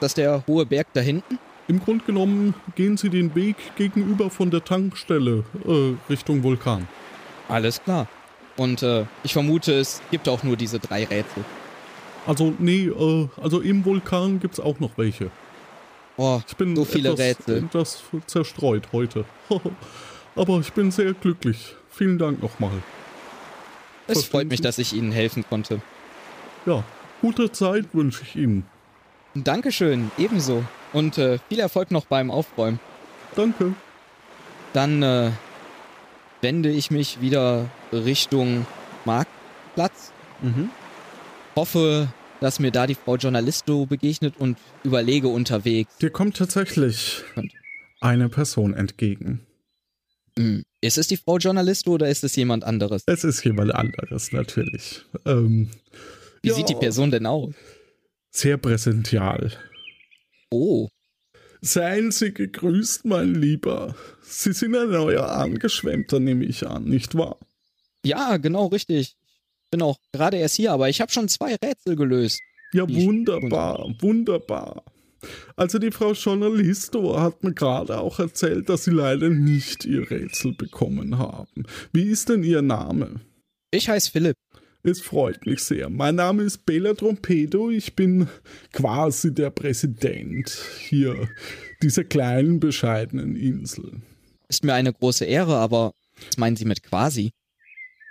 [0.00, 1.38] Das ist der hohe Berg da hinten?
[1.66, 6.88] Im Grunde genommen gehen Sie den Weg gegenüber von der Tankstelle äh, Richtung Vulkan.
[7.46, 8.08] Alles klar.
[8.56, 11.44] Und äh, ich vermute, es gibt auch nur diese drei Rätsel.
[12.26, 15.30] Also, nee, äh, also im Vulkan gibt es auch noch welche.
[16.16, 17.58] Oh, ich bin so viele etwas, Rätsel.
[17.58, 19.26] etwas zerstreut heute.
[20.34, 21.76] Aber ich bin sehr glücklich.
[21.90, 22.82] Vielen Dank nochmal.
[24.06, 25.82] Es freut mich, dass ich Ihnen helfen konnte.
[26.64, 26.82] Ja,
[27.20, 28.64] gute Zeit wünsche ich Ihnen.
[29.34, 30.64] Dankeschön, ebenso.
[30.92, 32.80] Und äh, viel Erfolg noch beim Aufräumen.
[33.34, 33.74] Danke.
[34.72, 35.30] Dann äh,
[36.40, 38.66] wende ich mich wieder Richtung
[39.04, 40.12] Marktplatz.
[40.42, 40.70] Mhm.
[41.56, 42.08] Hoffe,
[42.40, 45.96] dass mir da die Frau Journalisto begegnet und überlege unterwegs.
[45.98, 47.22] Dir kommt tatsächlich
[48.00, 49.40] eine Person entgegen.
[50.38, 50.62] Hm.
[50.80, 53.02] Ist es die Frau Journalisto oder ist es jemand anderes?
[53.06, 55.04] Es ist jemand anderes, natürlich.
[55.26, 55.70] Ähm,
[56.42, 57.54] Wie ja, sieht die Person denn aus?
[58.30, 59.52] Sehr präsential.
[60.50, 60.88] Oh.
[61.60, 63.96] Seien Sie gegrüßt, mein Lieber.
[64.22, 67.38] Sie sind ein neuer Angeschwemmter, nehme ich an, nicht wahr?
[68.04, 69.16] Ja, genau, richtig.
[69.64, 72.40] Ich bin auch gerade erst hier, aber ich habe schon zwei Rätsel gelöst.
[72.72, 74.84] Ja, wunderbar, wunderbar.
[75.56, 80.52] Also die Frau Journalisto hat mir gerade auch erzählt, dass Sie leider nicht Ihr Rätsel
[80.52, 81.64] bekommen haben.
[81.92, 83.20] Wie ist denn Ihr Name?
[83.70, 84.36] Ich heiße Philipp.
[84.88, 85.90] Es freut mich sehr.
[85.90, 87.70] Mein Name ist Bela Trompedo.
[87.70, 88.26] Ich bin
[88.72, 91.28] quasi der Präsident hier
[91.82, 94.00] dieser kleinen, bescheidenen Insel.
[94.48, 95.92] Ist mir eine große Ehre, aber
[96.24, 97.32] was meinen Sie mit quasi?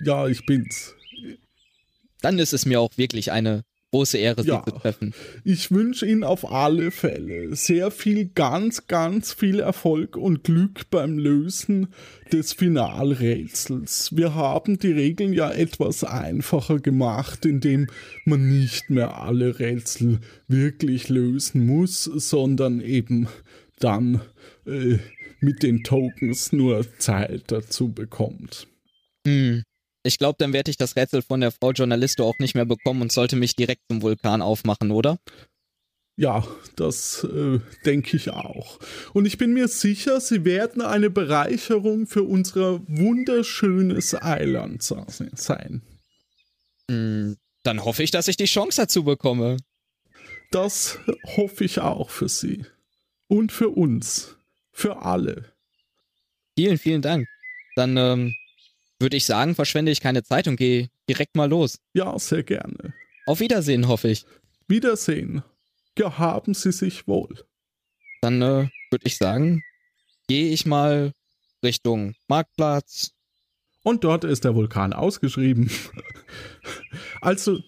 [0.05, 0.93] Ja, ich bin's.
[2.21, 5.13] Dann ist es mir auch wirklich eine große Ehre, Sie ja, zu treffen.
[5.43, 11.17] Ich wünsche Ihnen auf alle Fälle sehr viel, ganz, ganz viel Erfolg und Glück beim
[11.17, 11.87] Lösen
[12.31, 14.15] des Finalrätsels.
[14.15, 17.87] Wir haben die Regeln ja etwas einfacher gemacht, indem
[18.25, 23.27] man nicht mehr alle Rätsel wirklich lösen muss, sondern eben
[23.79, 24.21] dann
[24.65, 24.97] äh,
[25.39, 28.67] mit den Tokens nur Zeit dazu bekommt.
[29.25, 29.63] Hm.
[30.07, 33.01] Ich glaube, dann werde ich das Rätsel von der Frau Journalisto auch nicht mehr bekommen
[33.01, 35.19] und sollte mich direkt zum Vulkan aufmachen, oder?
[36.15, 36.47] Ja,
[36.77, 38.79] das äh, denke ich auch.
[39.13, 45.81] Und ich bin mir sicher, Sie werden eine Bereicherung für unser wunderschönes Eiland sein.
[46.87, 47.33] Mm,
[47.63, 49.57] dann hoffe ich, dass ich die Chance dazu bekomme.
[50.51, 50.97] Das
[51.35, 52.65] hoffe ich auch für Sie.
[53.27, 54.37] Und für uns.
[54.71, 55.53] Für alle.
[56.55, 57.27] Vielen, vielen Dank.
[57.75, 58.33] Dann ähm,
[58.99, 61.79] würde ich sagen, verschwende ich keine Zeit und gehe direkt mal los.
[61.93, 62.93] Ja, sehr gerne.
[63.25, 64.25] Auf Wiedersehen, hoffe ich.
[64.67, 65.43] Wiedersehen.
[65.95, 67.43] Gehaben Sie sich wohl.
[68.21, 69.63] Dann äh, würde ich sagen,
[70.27, 71.13] gehe ich mal
[71.63, 73.11] Richtung Marktplatz.
[73.83, 75.71] Und dort ist der Vulkan ausgeschrieben.
[77.21, 77.59] also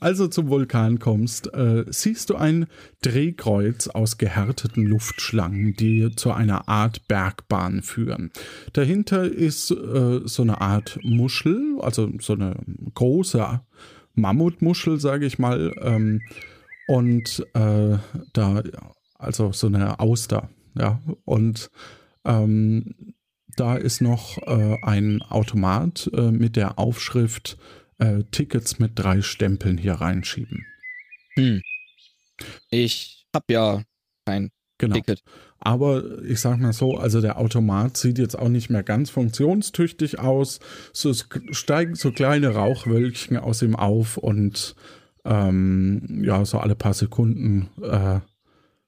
[0.00, 2.66] also zum Vulkan kommst, äh, siehst du ein
[3.02, 8.30] Drehkreuz aus gehärteten Luftschlangen, die zu einer Art Bergbahn führen.
[8.72, 12.56] Dahinter ist äh, so eine Art Muschel, also so eine
[12.94, 13.60] große
[14.14, 15.74] Mammutmuschel, sage ich mal.
[15.80, 16.22] Ähm,
[16.86, 17.98] und äh,
[18.32, 18.62] da,
[19.18, 21.00] also so eine Auster, ja.
[21.24, 21.70] Und
[22.24, 23.14] ähm,
[23.56, 27.56] da ist noch äh, ein Automat äh, mit der Aufschrift
[28.04, 30.66] äh, Tickets mit drei Stempeln hier reinschieben.
[31.34, 31.62] Hm.
[32.70, 33.82] Ich habe ja
[34.26, 34.96] kein genau.
[34.96, 35.22] Ticket.
[35.58, 40.18] Aber ich sag mal so, also der Automat sieht jetzt auch nicht mehr ganz funktionstüchtig
[40.18, 40.60] aus.
[40.92, 44.74] So, es steigen so kleine Rauchwölkchen aus ihm auf und
[45.24, 48.20] ähm, ja, so alle paar Sekunden äh,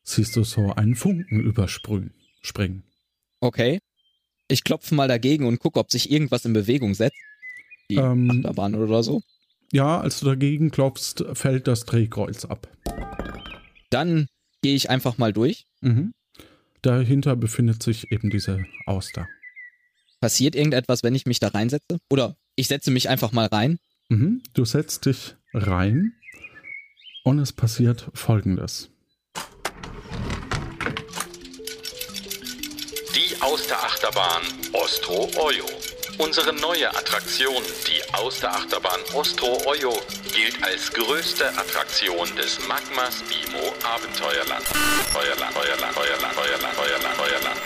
[0.02, 2.12] siehst du so einen Funken übersprühen,
[2.42, 2.82] springen.
[3.40, 3.78] Okay.
[4.48, 7.16] Ich klopfe mal dagegen und gucke, ob sich irgendwas in Bewegung setzt
[7.90, 9.22] die ähm, Achterbahn oder so.
[9.72, 12.68] Ja, als du dagegen klopfst, fällt das Drehkreuz ab.
[13.90, 14.28] Dann
[14.62, 15.66] gehe ich einfach mal durch.
[15.80, 16.12] Mhm.
[16.82, 19.26] Dahinter befindet sich eben diese Auster.
[20.20, 21.98] Passiert irgendetwas, wenn ich mich da reinsetze?
[22.10, 23.78] Oder ich setze mich einfach mal rein?
[24.08, 24.42] Mhm.
[24.54, 26.12] Du setzt dich rein
[27.24, 28.90] und es passiert folgendes.
[33.14, 35.64] Die Austerachterbahn Ostro Oyo
[36.18, 39.92] Unsere neue Attraktion, die Austerachterbahn Ostro Oyo,
[40.34, 44.64] gilt als größte Attraktion des Magmas Bimo Abenteuerland.
[45.12, 47.60] Feuerland, Feuerland, Feuerland, Feuerland, Feuerland, Feuerland.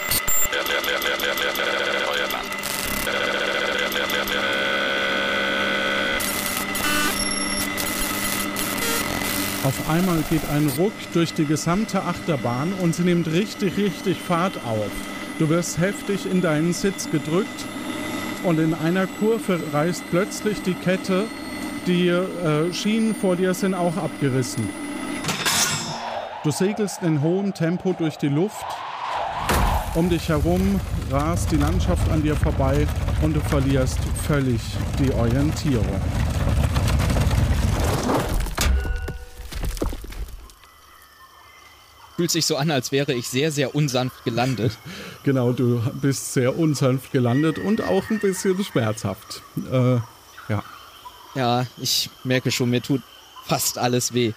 [9.62, 14.56] Auf einmal geht ein Ruck durch die gesamte Achterbahn und sie nimmt richtig, richtig Fahrt
[14.66, 14.90] auf.
[15.38, 17.64] Du wirst heftig in deinen Sitz gedrückt
[18.44, 21.24] und in einer Kurve reißt plötzlich die Kette.
[21.86, 24.68] Die äh, Schienen vor dir sind auch abgerissen.
[26.42, 28.64] Du segelst in hohem Tempo durch die Luft.
[29.94, 30.80] Um dich herum
[31.10, 32.86] rast die Landschaft an dir vorbei
[33.22, 34.60] und du verlierst völlig
[34.98, 36.00] die Orientierung.
[42.20, 44.76] Fühlt sich so an, als wäre ich sehr, sehr unsanft gelandet.
[45.24, 49.40] genau, du bist sehr unsanft gelandet und auch ein bisschen schmerzhaft.
[49.72, 49.94] Äh,
[50.50, 50.62] ja.
[51.34, 53.00] Ja, ich merke schon, mir tut
[53.46, 54.34] fast alles weh.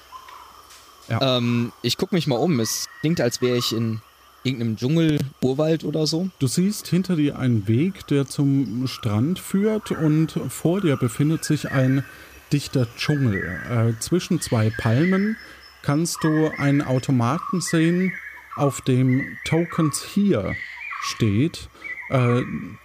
[1.10, 1.38] Ja.
[1.38, 2.62] Ähm, ich gucke mich mal um.
[2.62, 4.00] Es klingt, als wäre ich in
[4.44, 6.30] irgendeinem Dschungel, Urwald oder so.
[6.40, 11.72] Du siehst hinter dir einen Weg, der zum Strand führt und vor dir befindet sich
[11.72, 12.06] ein
[12.54, 13.60] dichter Dschungel.
[13.70, 15.36] Äh, zwischen zwei Palmen
[15.84, 18.14] kannst du einen Automaten sehen,
[18.56, 20.56] auf dem Tokens hier
[21.02, 21.70] steht.
[22.10, 22.42] Äh,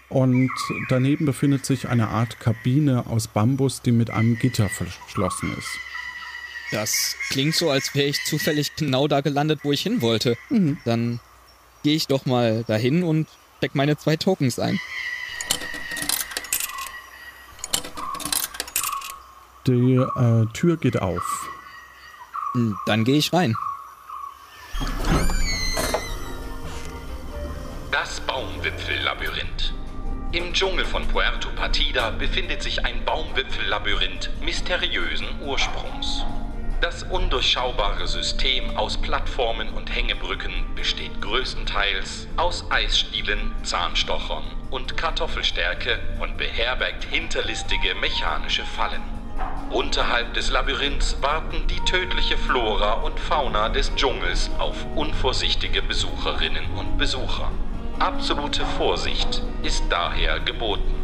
[0.08, 0.50] und
[0.88, 5.68] daneben befindet sich eine Art Kabine aus Bambus, die mit einem Gitter verschlossen ist.
[6.70, 10.36] Das klingt so, als wäre ich zufällig genau da gelandet, wo ich hin wollte.
[10.50, 10.78] Mhm.
[10.84, 11.20] Dann
[11.82, 13.28] gehe ich doch mal dahin und
[13.58, 14.78] steck meine zwei Tokens ein.
[19.66, 21.48] Die äh, Tür geht auf.
[22.86, 23.54] Dann gehe ich rein.
[27.90, 29.74] Das Baumwipfellabyrinth.
[30.32, 36.24] Im Dschungel von Puerto Partida befindet sich ein Baumwipfellabyrinth mysteriösen Ursprungs.
[36.80, 46.36] Das undurchschaubare System aus Plattformen und Hängebrücken besteht größtenteils aus Eisstielen, Zahnstochern und Kartoffelstärke und
[46.36, 49.17] beherbergt hinterlistige mechanische Fallen.
[49.70, 56.98] Unterhalb des Labyrinths warten die tödliche Flora und Fauna des Dschungels auf unvorsichtige Besucherinnen und
[56.98, 57.50] Besucher.
[57.98, 60.94] Absolute Vorsicht ist daher geboten.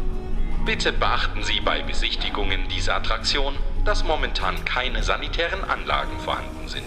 [0.65, 6.83] Bitte beachten Sie bei Besichtigungen dieser Attraktion, dass momentan keine sanitären Anlagen vorhanden sind.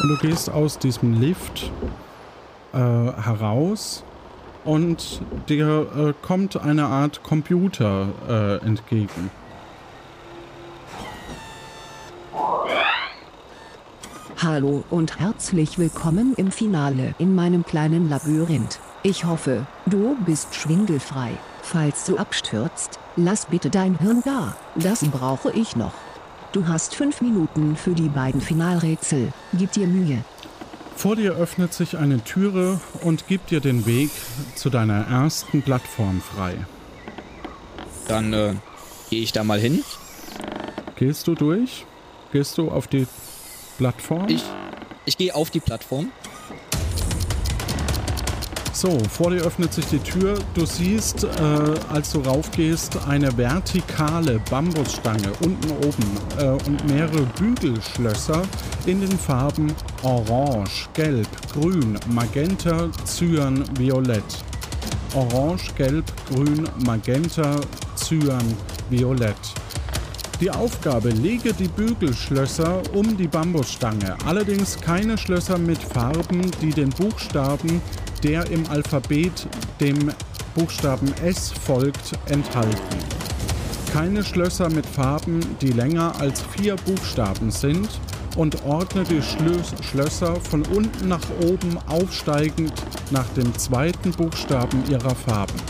[0.00, 1.72] Und du gehst aus diesem Lift
[2.72, 4.04] äh, heraus
[4.68, 9.30] und dir äh, kommt eine Art Computer äh, entgegen.
[14.36, 18.78] Hallo und herzlich willkommen im Finale in meinem kleinen Labyrinth.
[19.02, 21.30] Ich hoffe, du bist schwindelfrei.
[21.62, 25.94] Falls du abstürzt, lass bitte dein Hirn da, das brauche ich noch.
[26.52, 30.22] Du hast fünf Minuten für die beiden Finalrätsel, gib dir Mühe.
[30.98, 34.10] Vor dir öffnet sich eine Türe und gibt dir den Weg
[34.56, 36.56] zu deiner ersten Plattform frei.
[38.08, 38.54] Dann äh,
[39.08, 39.84] gehe ich da mal hin.
[40.96, 41.86] Gehst du durch?
[42.32, 43.06] Gehst du auf die
[43.78, 44.28] Plattform?
[44.28, 44.42] Ich,
[45.04, 46.10] ich gehe auf die Plattform.
[48.80, 50.38] So, vor dir öffnet sich die Tür.
[50.54, 51.28] Du siehst, äh,
[51.92, 58.42] als du raufgehst, eine vertikale Bambusstange unten oben äh, und mehrere Bügelschlösser
[58.86, 59.74] in den Farben
[60.04, 64.22] Orange, Gelb, Grün, Magenta, Cyan, Violett.
[65.12, 67.56] Orange, Gelb, Grün, Magenta,
[67.96, 68.54] Cyan,
[68.90, 69.34] Violett.
[70.40, 76.90] Die Aufgabe, lege die Bügelschlösser um die Bambusstange, allerdings keine Schlösser mit Farben, die den
[76.90, 77.82] Buchstaben
[78.20, 79.46] der im Alphabet
[79.80, 80.12] dem
[80.54, 82.98] Buchstaben S folgt, enthalten.
[83.92, 87.88] Keine Schlösser mit Farben, die länger als vier Buchstaben sind
[88.36, 89.22] und ordne die
[89.82, 92.72] Schlösser von unten nach oben aufsteigend
[93.10, 95.60] nach dem zweiten Buchstaben ihrer Farben.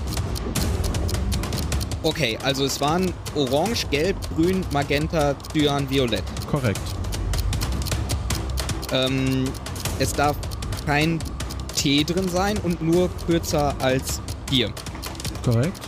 [2.02, 6.24] Okay, also es waren Orange, Gelb, Grün, Magenta, Cyan, Violett.
[6.50, 6.80] Korrekt.
[8.92, 9.44] Ähm,
[9.98, 10.36] es darf
[10.86, 11.18] kein
[11.78, 14.20] T drin sein und nur kürzer als
[14.50, 14.70] 4.
[15.44, 15.80] Korrekt.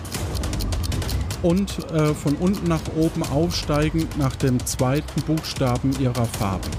[1.42, 6.70] Und äh, von unten nach oben aufsteigend nach dem zweiten Buchstaben ihrer Farben.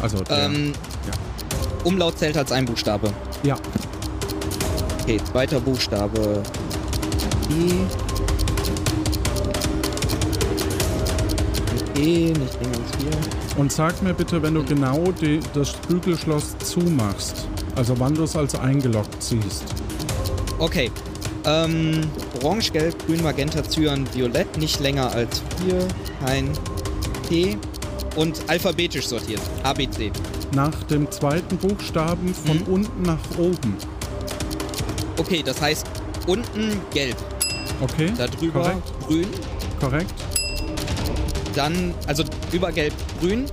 [0.00, 0.72] Also der, ähm,
[1.06, 1.84] ja.
[1.84, 3.12] Umlaut zählt als ein Buchstabe.
[3.42, 3.56] Ja.
[5.02, 6.42] Okay, zweiter Buchstabe.
[7.50, 7.72] E.
[12.00, 13.58] E, nicht E als 4.
[13.58, 17.47] Und sag mir bitte, wenn du genau die, das Bügelschloss zumachst,
[17.78, 19.64] also wann du es als eingeloggt siehst.
[20.58, 20.90] Okay.
[21.44, 22.00] Ähm,
[22.42, 25.86] Orange, Gelb, Grün, Magenta, Cyan, Violett, nicht länger als 4,
[26.26, 26.50] kein
[27.28, 27.56] T
[28.16, 29.40] und alphabetisch sortiert.
[29.62, 30.10] A, B, C.
[30.52, 32.64] Nach dem zweiten Buchstaben von mhm.
[32.64, 33.76] unten nach oben.
[35.16, 35.86] Okay, das heißt
[36.26, 37.16] unten gelb.
[37.80, 38.12] Okay.
[38.18, 39.06] Darüber korrekt.
[39.06, 39.26] grün.
[39.78, 40.14] Korrekt.
[41.54, 43.46] Dann, also über gelb grün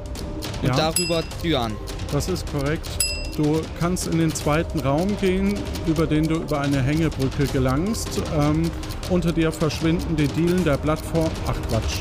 [0.63, 0.75] und ja.
[0.75, 1.73] darüber Cyan.
[2.11, 3.04] Das ist korrekt.
[3.37, 5.55] Du kannst in den zweiten Raum gehen,
[5.87, 8.21] über den du über eine Hängebrücke gelangst.
[8.39, 8.71] Ähm,
[9.09, 11.29] unter dir verschwinden die Dielen der Plattform.
[11.45, 11.99] Ach Quatsch.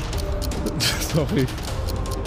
[1.13, 1.45] Sorry.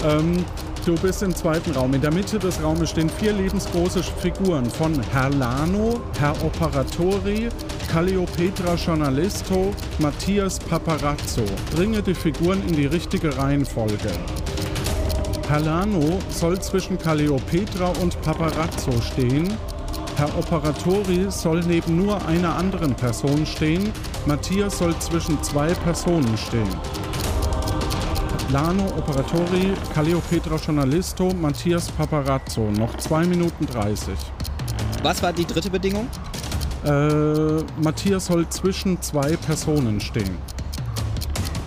[0.03, 0.45] Ähm,
[0.85, 1.93] du bist im zweiten Raum.
[1.95, 7.49] In der Mitte des Raumes stehen vier lebensgroße Figuren von Herr Lano, Herr Operatori,
[7.91, 11.43] Calliopetra Journalisto, Matthias Paparazzo.
[11.75, 14.11] Bringe die Figuren in die richtige Reihenfolge.
[15.49, 15.87] Herr
[16.29, 19.51] soll zwischen Calliopetra und Paparazzo stehen.
[20.15, 23.91] Herr Operatori soll neben nur einer anderen Person stehen.
[24.27, 26.69] Matthias soll zwischen zwei Personen stehen.
[28.51, 32.69] Lano, Operatori, Calliopetra Journalisto, Matthias Paparazzo.
[32.69, 34.13] Noch 2 Minuten 30.
[35.01, 36.07] Was war die dritte Bedingung?
[36.85, 40.37] Äh, Matthias soll zwischen zwei Personen stehen.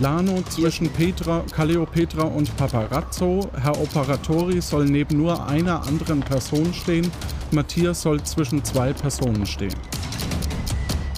[0.03, 3.49] Lano zwischen Petra, Caleopetra und Paparazzo.
[3.63, 7.09] Herr Operatori soll neben nur einer anderen Person stehen.
[7.53, 9.75] Matthias soll zwischen zwei Personen stehen.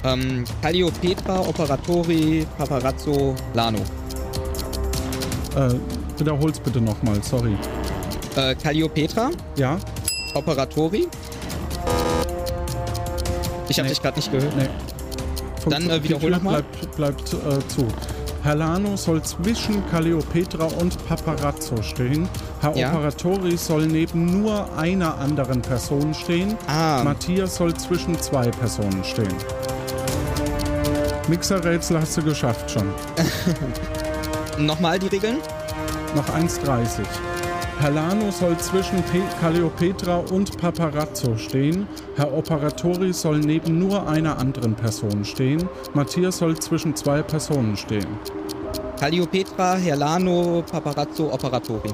[0.05, 3.78] Ähm, Calliopetra, Operatori, Paparazzo, Lano.
[5.57, 5.76] Äh,
[6.18, 7.57] wiederhol's bitte nochmal, sorry.
[8.37, 9.30] Äh, Calliopetra?
[9.57, 9.78] Ja.
[10.35, 11.09] Operatori?
[13.70, 13.95] Ich habe nee.
[13.95, 14.55] dich gerade nicht gehört.
[14.59, 14.68] Nee.
[15.70, 16.62] Dann äh, wiederhol nochmal.
[16.62, 17.89] Bleibt, bleibt äh, zu.
[18.45, 22.29] Herr Lano soll zwischen Calliopetra und Paparazzo stehen.
[22.61, 22.91] Herr ja.
[22.91, 26.55] Operatori soll neben nur einer anderen Person stehen.
[26.67, 27.01] Ah.
[27.03, 29.35] Matthias soll zwischen zwei Personen stehen.
[31.27, 32.87] Mixerrätsel hast du geschafft schon.
[34.67, 35.39] Nochmal die Regeln?
[36.15, 37.01] Noch 1,30.
[37.81, 41.87] Herr Lano soll zwischen Pe Calliopetra und Paparazzo stehen.
[42.16, 45.68] Herr Operatori soll neben nur einer anderen Person stehen.
[45.93, 48.07] Matthias soll zwischen zwei Personen stehen.
[48.99, 51.91] Calliopetra, Herr Lano, Paparazzo, Operatori.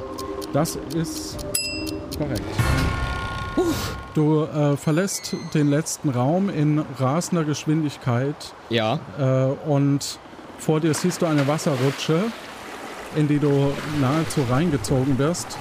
[0.52, 1.44] Das ist
[2.16, 2.42] korrekt.
[4.14, 8.54] Du äh, verlässt den letzten Raum in rasender Geschwindigkeit.
[8.68, 9.00] Ja.
[9.18, 10.18] Äh, und
[10.58, 12.24] vor dir siehst du eine Wasserrutsche
[13.16, 15.58] in die du nahezu reingezogen wirst,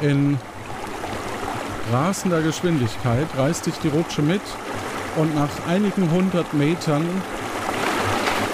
[0.00, 0.38] in
[1.92, 4.42] rasender Geschwindigkeit reißt dich die Rutsche mit
[5.16, 7.04] und nach einigen hundert Metern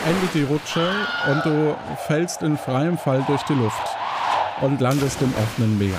[0.06, 0.88] endet die Rutsche
[1.30, 1.76] und du
[2.06, 3.96] fällst in freiem Fall durch die Luft
[4.60, 5.98] und landest im offenen Meer.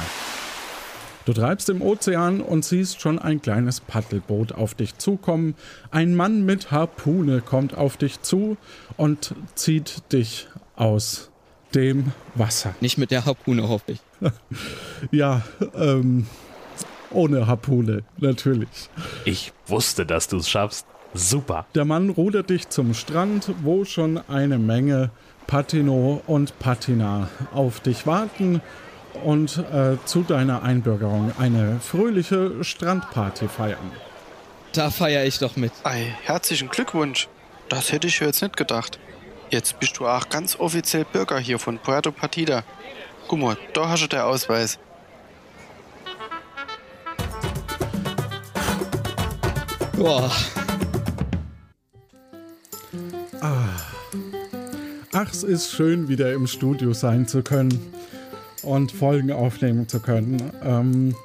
[1.26, 5.56] Du treibst im Ozean und siehst schon ein kleines Paddelboot auf dich zukommen.
[5.92, 8.56] Ein Mann mit Harpune kommt auf dich zu
[8.96, 11.30] und zieht dich aus
[11.76, 12.76] dem Wasser.
[12.82, 14.00] Nicht mit der Harpune, hoffe ich.
[15.12, 15.42] ja,
[15.76, 16.28] ähm,
[17.12, 18.90] ohne Harpune, natürlich.
[19.26, 20.86] Ich wusste, dass du es schaffst.
[21.14, 21.66] Super.
[21.76, 25.12] Der Mann rudert dich zum Strand, wo schon eine Menge
[25.48, 28.62] Patino und Patina auf dich warten
[29.24, 33.92] und äh, zu deiner Einbürgerung eine fröhliche Strandparty feiern.
[34.74, 35.72] Da feiere ich doch mit.
[35.84, 37.30] Ei, herzlichen Glückwunsch.
[37.70, 39.00] Das hätte ich jetzt nicht gedacht.
[39.50, 42.64] Jetzt bist du auch ganz offiziell Bürger hier von Puerto Partida.
[43.28, 44.78] Guck mal, da hast du der Ausweis.
[49.96, 50.32] Boah.
[53.42, 53.70] Ah.
[55.14, 57.94] Ach, es ist schön, wieder im Studio sein zu können
[58.64, 60.52] und Folgen aufnehmen zu können.
[60.64, 61.16] Ähm,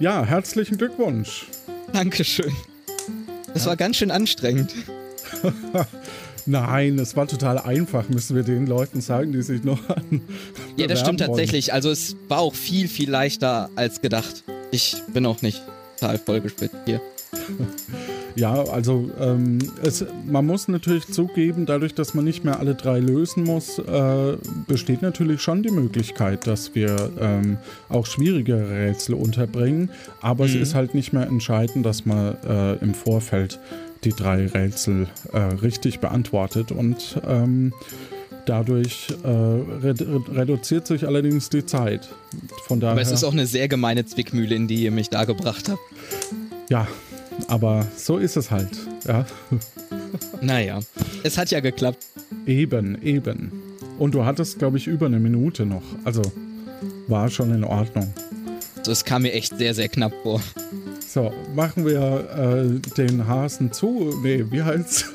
[0.00, 1.46] ja, herzlichen Glückwunsch.
[1.92, 2.52] Dankeschön.
[3.54, 3.70] Das ja.
[3.70, 4.74] war ganz schön anstrengend.
[6.46, 10.20] Nein, es war total einfach, müssen wir den Leuten sagen, die sich noch an.
[10.76, 11.72] Ja, das stimmt tatsächlich.
[11.72, 14.44] Also es war auch viel, viel leichter als gedacht.
[14.70, 15.62] Ich bin auch nicht
[15.98, 17.00] total vollgespitzt hier.
[18.34, 22.98] Ja, also ähm, es, man muss natürlich zugeben, dadurch, dass man nicht mehr alle drei
[22.98, 24.36] lösen muss, äh,
[24.66, 29.90] besteht natürlich schon die Möglichkeit, dass wir ähm, auch schwierigere Rätsel unterbringen.
[30.20, 30.50] Aber mhm.
[30.50, 33.60] es ist halt nicht mehr entscheidend, dass man äh, im Vorfeld
[34.04, 37.72] die drei Rätsel äh, richtig beantwortet und ähm,
[38.46, 42.08] dadurch äh, redu reduziert sich allerdings die Zeit.
[42.66, 45.24] Von daher, aber es ist auch eine sehr gemeine Zwickmühle, in die ihr mich da
[45.24, 45.80] gebracht habt.
[46.68, 46.88] Ja,
[47.48, 48.70] aber so ist es halt.
[49.06, 49.26] Ja.
[50.40, 50.80] Naja,
[51.22, 52.04] es hat ja geklappt.
[52.46, 53.52] Eben, eben.
[53.98, 55.82] Und du hattest, glaube ich, über eine Minute noch.
[56.04, 56.22] Also
[57.06, 58.12] war schon in Ordnung.
[58.84, 60.40] Das kam mir echt sehr, sehr knapp vor.
[61.06, 64.18] So, machen wir äh, den Hasen zu.
[64.22, 65.12] Nee, wie heißt's?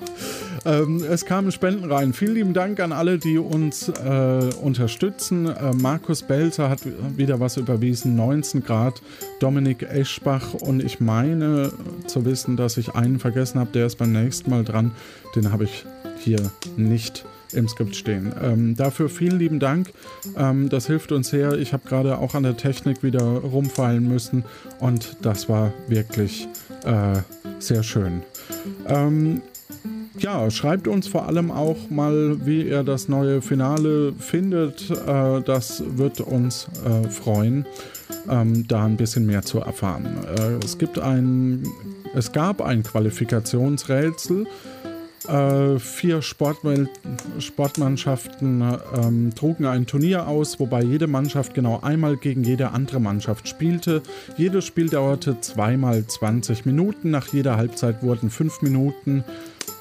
[0.64, 2.12] ähm, es kamen Spenden rein.
[2.12, 5.48] Vielen lieben Dank an alle, die uns äh, unterstützen.
[5.48, 6.80] Äh, Markus Belzer hat
[7.16, 9.02] wieder was überwiesen, 19 Grad.
[9.40, 11.72] Dominik Eschbach und ich meine
[12.06, 13.72] zu wissen, dass ich einen vergessen habe.
[13.72, 14.92] Der ist beim nächsten Mal dran.
[15.34, 15.84] Den habe ich
[16.20, 17.24] hier nicht
[17.54, 18.32] im Skript stehen.
[18.42, 19.92] Ähm, dafür vielen lieben Dank.
[20.36, 21.54] Ähm, das hilft uns sehr.
[21.54, 24.44] Ich habe gerade auch an der Technik wieder rumfallen müssen
[24.80, 26.48] und das war wirklich
[26.84, 27.20] äh,
[27.58, 28.22] sehr schön.
[28.86, 29.42] Ähm,
[30.18, 34.90] ja, schreibt uns vor allem auch mal, wie ihr das neue Finale findet.
[34.90, 37.66] Äh, das wird uns äh, freuen,
[38.28, 40.06] ähm, da ein bisschen mehr zu erfahren.
[40.38, 41.66] Äh, es gibt ein,
[42.14, 44.46] es gab ein Qualifikationsrätsel.
[45.28, 46.90] Äh, vier Sportwelt
[47.38, 48.62] Sportmannschaften
[48.96, 54.02] ähm, trugen ein Turnier aus, wobei jede Mannschaft genau einmal gegen jede andere Mannschaft spielte.
[54.36, 57.10] Jedes Spiel dauerte zweimal 20 Minuten.
[57.10, 59.24] Nach jeder Halbzeit wurden fünf Minuten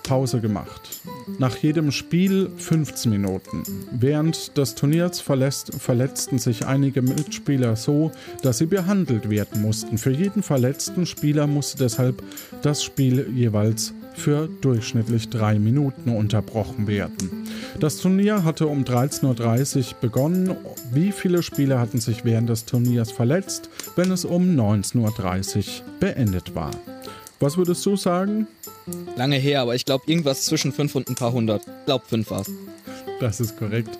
[0.03, 1.01] Pause gemacht.
[1.39, 3.63] Nach jedem Spiel 15 Minuten.
[3.91, 8.11] Während des Turniers verlässt, verletzten sich einige Mitspieler so,
[8.41, 9.97] dass sie behandelt werden mussten.
[9.97, 12.21] Für jeden verletzten Spieler musste deshalb
[12.61, 17.47] das Spiel jeweils für durchschnittlich drei Minuten unterbrochen werden.
[17.79, 20.55] Das Turnier hatte um 13.30 Uhr begonnen.
[20.91, 25.63] Wie viele Spieler hatten sich während des Turniers verletzt, wenn es um 19.30 Uhr
[25.99, 26.71] beendet war?
[27.39, 28.47] Was würdest du sagen?
[29.15, 31.63] Lange her, aber ich glaube irgendwas zwischen 5 und ein paar hundert.
[31.65, 32.43] Ich glaube 5 war
[33.19, 33.97] Das ist korrekt.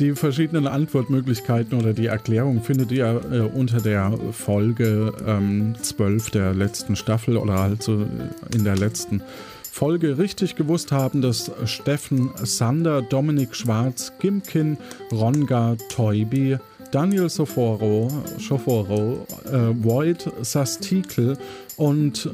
[0.00, 6.54] Die verschiedenen Antwortmöglichkeiten oder die Erklärung findet ihr äh, unter der Folge ähm, 12 der
[6.54, 8.06] letzten Staffel oder halt so
[8.54, 9.22] in der letzten
[9.70, 14.76] Folge richtig gewusst haben, dass Steffen Sander, Dominik Schwarz, Gimkin,
[15.12, 16.58] Ronga, Toibi,
[16.90, 21.38] Daniel Soforo, Soforo äh, Void, Sastikel
[21.76, 22.28] und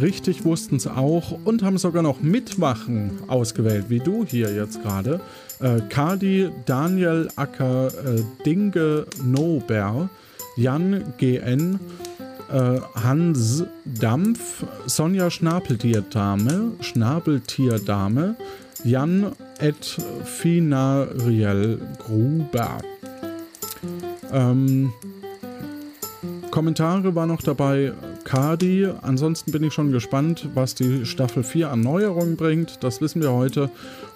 [0.00, 5.20] richtig wussten es auch und haben sogar noch Mitmachen ausgewählt, wie du hier jetzt gerade.
[5.60, 10.08] Äh, Kadi, Daniel Acker, äh, Dinge Nober,
[10.56, 11.80] Jan GN,
[12.52, 18.36] äh, Hans Dampf, Sonja Schnabeltierdame, Schnabeltierdame,
[18.84, 22.78] Jan et Finariel Gruber.
[24.32, 24.92] Ähm,
[26.50, 27.92] Kommentare war noch dabei
[28.24, 28.88] Kadi.
[29.02, 32.82] Ansonsten bin ich schon gespannt, was die Staffel 4 an Neuerungen bringt.
[32.82, 33.70] Das wissen wir heute.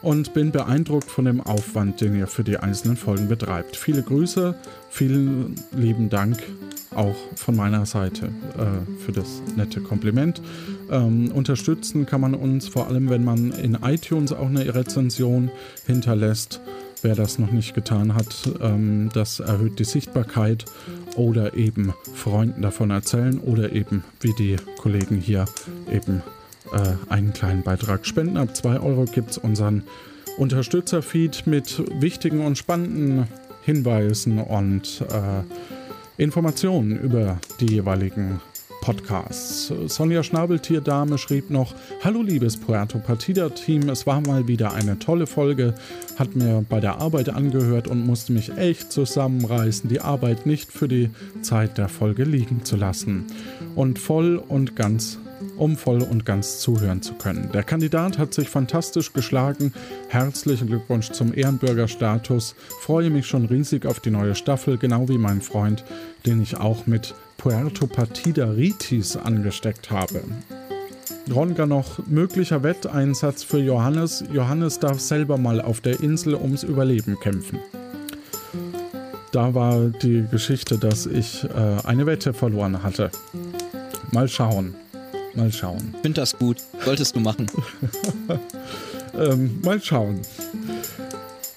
[0.05, 3.75] Und bin beeindruckt von dem Aufwand, den ihr für die einzelnen Folgen betreibt.
[3.75, 4.55] Viele Grüße,
[4.91, 6.43] vielen lieben Dank
[6.95, 10.43] auch von meiner Seite äh, für das nette Kompliment.
[10.91, 15.51] Ähm, unterstützen kann man uns vor allem, wenn man in iTunes auch eine Rezension
[15.87, 16.61] hinterlässt.
[17.01, 20.67] Wer das noch nicht getan hat, ähm, das erhöht die Sichtbarkeit
[21.17, 25.47] oder eben Freunden davon erzählen oder eben wie die Kollegen hier
[25.91, 26.23] eben
[26.75, 28.37] äh, einen kleinen Beitrag spenden.
[28.37, 29.85] Ab 2 Euro gibt es unseren
[30.37, 33.29] Unterstützerfeed mit wichtigen und spannenden
[33.63, 38.41] Hinweisen und äh, Informationen über die jeweiligen
[38.85, 39.73] Podcasts.
[39.87, 45.75] Sonja Schnabeltierdame schrieb noch: Hallo liebes Puerto Partida-Team, es war mal wieder eine tolle Folge.
[46.19, 50.87] Hat mir bei der Arbeit angehört und musste mich echt zusammenreißen, die Arbeit nicht für
[50.87, 51.09] die
[51.41, 53.25] Zeit der Folge liegen zu lassen.
[53.75, 55.19] Und voll und ganz
[55.57, 57.51] um voll und ganz zuhören zu können.
[57.53, 59.73] Der Kandidat hat sich fantastisch geschlagen.
[60.09, 62.55] Herzlichen Glückwunsch zum Ehrenbürgerstatus.
[62.81, 65.85] Freue mich schon riesig auf die neue Staffel, genau wie mein Freund,
[66.27, 70.23] den ich auch mit Puerto Partida Ritis angesteckt habe.
[71.33, 74.25] Ronga noch möglicher Wetteinsatz für Johannes.
[74.33, 77.59] Johannes darf selber mal auf der Insel ums Überleben kämpfen.
[79.33, 81.49] Da war die Geschichte, dass ich äh,
[81.85, 83.11] eine Wette verloren hatte.
[84.13, 84.77] Mal schauen.
[85.35, 85.95] Mal schauen.
[86.03, 86.59] Find das gut.
[86.85, 87.47] Solltest du machen.
[89.19, 90.21] ähm, mal schauen.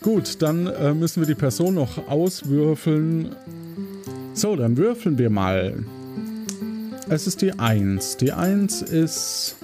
[0.01, 3.35] Gut, dann äh, müssen wir die Person noch auswürfeln.
[4.33, 5.83] So, dann würfeln wir mal.
[7.09, 8.17] Es ist die 1.
[8.17, 9.55] Die 1 ist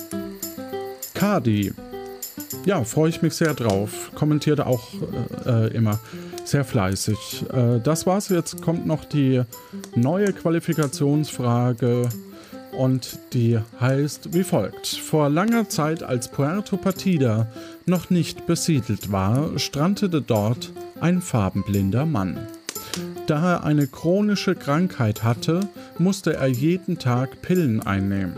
[1.13, 1.73] Kadi.
[2.65, 4.11] Ja, freue ich mich sehr drauf.
[4.15, 4.87] Kommentiert auch
[5.45, 5.99] äh, immer
[6.45, 7.45] sehr fleißig.
[7.51, 8.29] Äh, das war's.
[8.29, 9.41] Jetzt kommt noch die
[9.95, 12.09] neue Qualifikationsfrage
[12.77, 14.87] und die heißt wie folgt.
[14.87, 17.47] Vor langer Zeit, als Puerto Partida
[17.85, 22.37] noch nicht besiedelt war, strandete dort ein farbenblinder Mann.
[23.27, 25.61] Da er eine chronische Krankheit hatte,
[25.97, 28.35] musste er jeden Tag Pillen einnehmen.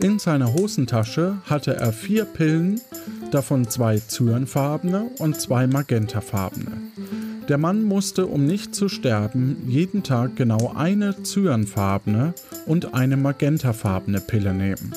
[0.00, 2.80] In seiner Hosentasche hatte er vier Pillen,
[3.30, 6.72] davon zwei zyanfarbene und zwei magentafarbene.
[7.48, 12.32] Der Mann musste, um nicht zu sterben, jeden Tag genau eine cyanfarbene
[12.64, 14.94] und eine magentafarbene Pille nehmen.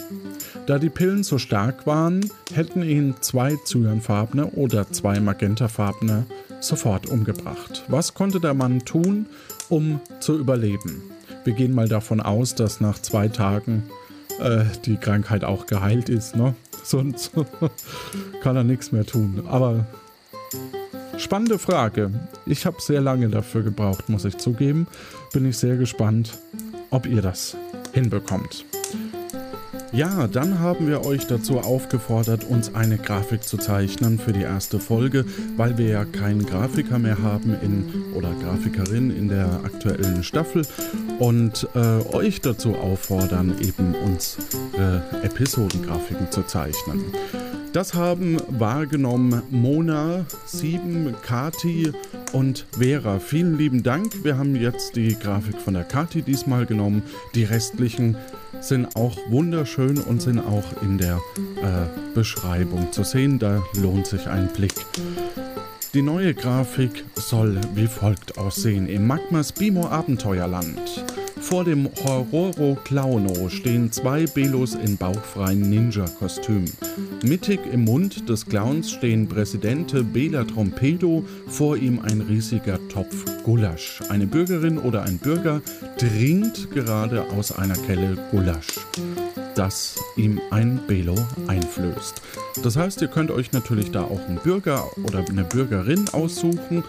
[0.66, 6.26] Da die Pillen so stark waren, hätten ihn zwei cyanfarbene oder zwei magentafarbene
[6.62, 7.84] sofort umgebracht.
[7.90, 9.26] Was konnte der Mann tun,
[9.68, 11.02] um zu überleben?
[11.44, 13.84] Wir gehen mal davon aus, dass nach zwei Tagen
[14.40, 16.38] äh, die Krankheit auch geheilt ist.
[16.38, 16.56] Ne?
[16.84, 17.32] Sonst
[18.42, 19.44] kann er nichts mehr tun.
[19.48, 19.86] Aber
[21.18, 22.12] spannende Frage.
[22.46, 24.88] Ich habe sehr lange dafür gebraucht, muss ich zugeben.
[25.34, 26.38] Bin ich sehr gespannt,
[26.90, 27.58] ob ihr das
[27.94, 28.66] hinbekommt.
[29.94, 34.80] Ja, dann haben wir euch dazu aufgefordert, uns eine Grafik zu zeichnen für die erste
[34.80, 35.26] Folge,
[35.56, 40.68] weil wir ja keinen Grafiker mehr haben in, oder Grafikerin in der aktuellen Staffel
[41.20, 41.80] und äh,
[42.14, 44.38] euch dazu auffordern, eben uns
[44.78, 47.06] äh, Episodengrafiken zu zeichnen.
[47.74, 51.92] Das haben wahrgenommen Mona, Sieben, Kati
[52.34, 53.20] und Vera.
[53.20, 54.24] Vielen lieben Dank.
[54.24, 57.04] Wir haben jetzt die Grafik von der Kati diesmal genommen.
[57.36, 58.18] Die restlichen
[58.62, 63.40] sind auch wunderschön und sind auch in der äh, Beschreibung zu sehen.
[63.40, 64.74] Da lohnt sich ein Blick.
[65.94, 71.04] Die neue Grafik soll wie folgt aussehen im Magmas Bimo Abenteuerland.
[71.40, 76.72] Vor dem Hororo Clowno stehen zwei Belos in bauchfreien Ninja-Kostümen.
[77.24, 84.02] Mittig im Mund des Clowns stehen Präsidente Bela Trompedo, vor ihm ein riesiger Topf Gulasch.
[84.10, 85.62] Eine Bürgerin oder ein Bürger
[85.98, 88.80] trinkt gerade aus einer Kelle Gulasch
[89.58, 91.16] das ihm ein Belo
[91.48, 92.22] einflößt.
[92.64, 96.84] Das heißt, ihr könnt euch natürlich da auch einen Bürger oder eine Bürgerin aussuchen,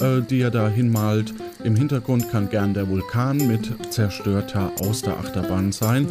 [0.00, 1.32] äh, die ihr da hinmalt.
[1.64, 6.06] Im Hintergrund kann gern der Vulkan mit zerstörter Austerachterbahn sein.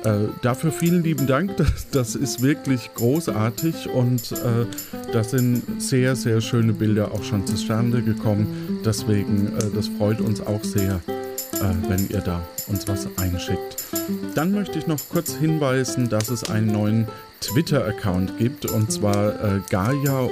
[0.05, 1.55] Äh, dafür vielen lieben Dank.
[1.65, 4.65] Das, das ist wirklich großartig und äh,
[5.11, 8.81] da sind sehr, sehr schöne Bilder auch schon zustande gekommen.
[8.85, 13.84] Deswegen, äh, das freut uns auch sehr, äh, wenn ihr da uns was einschickt.
[14.33, 17.07] Dann möchte ich noch kurz hinweisen, dass es einen neuen
[17.41, 20.25] Twitter-Account gibt und zwar äh, Gaia-Massino.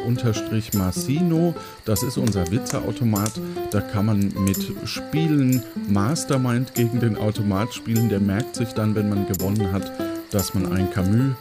[1.86, 3.32] Das ist unser Witzeautomat.
[3.72, 8.10] Da kann man mit Spielen Mastermind gegen den Automat spielen.
[8.10, 9.92] Der merkt sich dann, wenn man gewonnen hat,
[10.32, 11.36] dass man ein Camus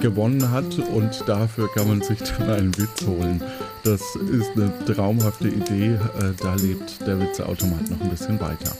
[0.00, 3.40] gewonnen hat und dafür kann man sich dann einen Witz holen.
[3.84, 5.94] Das ist eine traumhafte Idee.
[5.94, 8.76] Äh, da lebt der Witzeautomat noch ein bisschen weiter.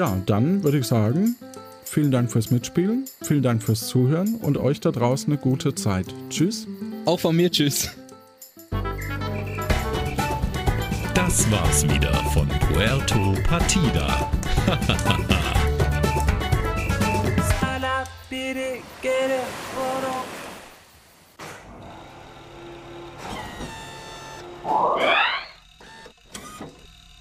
[0.00, 1.36] Ja, dann würde ich sagen,
[1.84, 6.06] vielen Dank fürs Mitspielen, vielen Dank fürs Zuhören und euch da draußen eine gute Zeit.
[6.30, 6.66] Tschüss.
[7.04, 7.90] Auch von mir, tschüss.
[11.12, 14.30] Das war's wieder von Puerto Partida.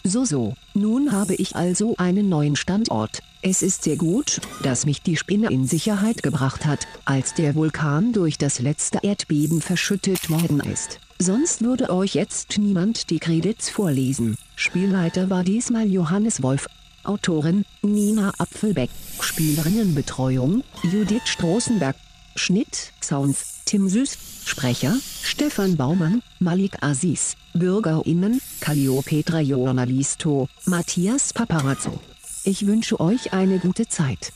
[0.03, 3.19] So, so, nun habe ich also einen neuen Standort.
[3.41, 8.13] Es ist sehr gut, dass mich die Spinne in Sicherheit gebracht hat, als der Vulkan
[8.13, 10.99] durch das letzte Erdbeben verschüttet worden ist.
[11.19, 14.37] Sonst würde euch jetzt niemand die Credits vorlesen.
[14.55, 16.67] Spielleiter war diesmal Johannes Wolf.
[17.03, 18.89] Autorin Nina Apfelbeck.
[19.19, 21.95] Spielerinnenbetreuung Judith Stroßenberg.
[22.35, 31.99] Schnitt Sounds Tim Süß, Sprecher, Stefan Baumann, Malik Aziz, BürgerInnen, Callio Petra Journalisto, Matthias Paparazzo.
[32.43, 34.33] Ich wünsche euch eine gute Zeit.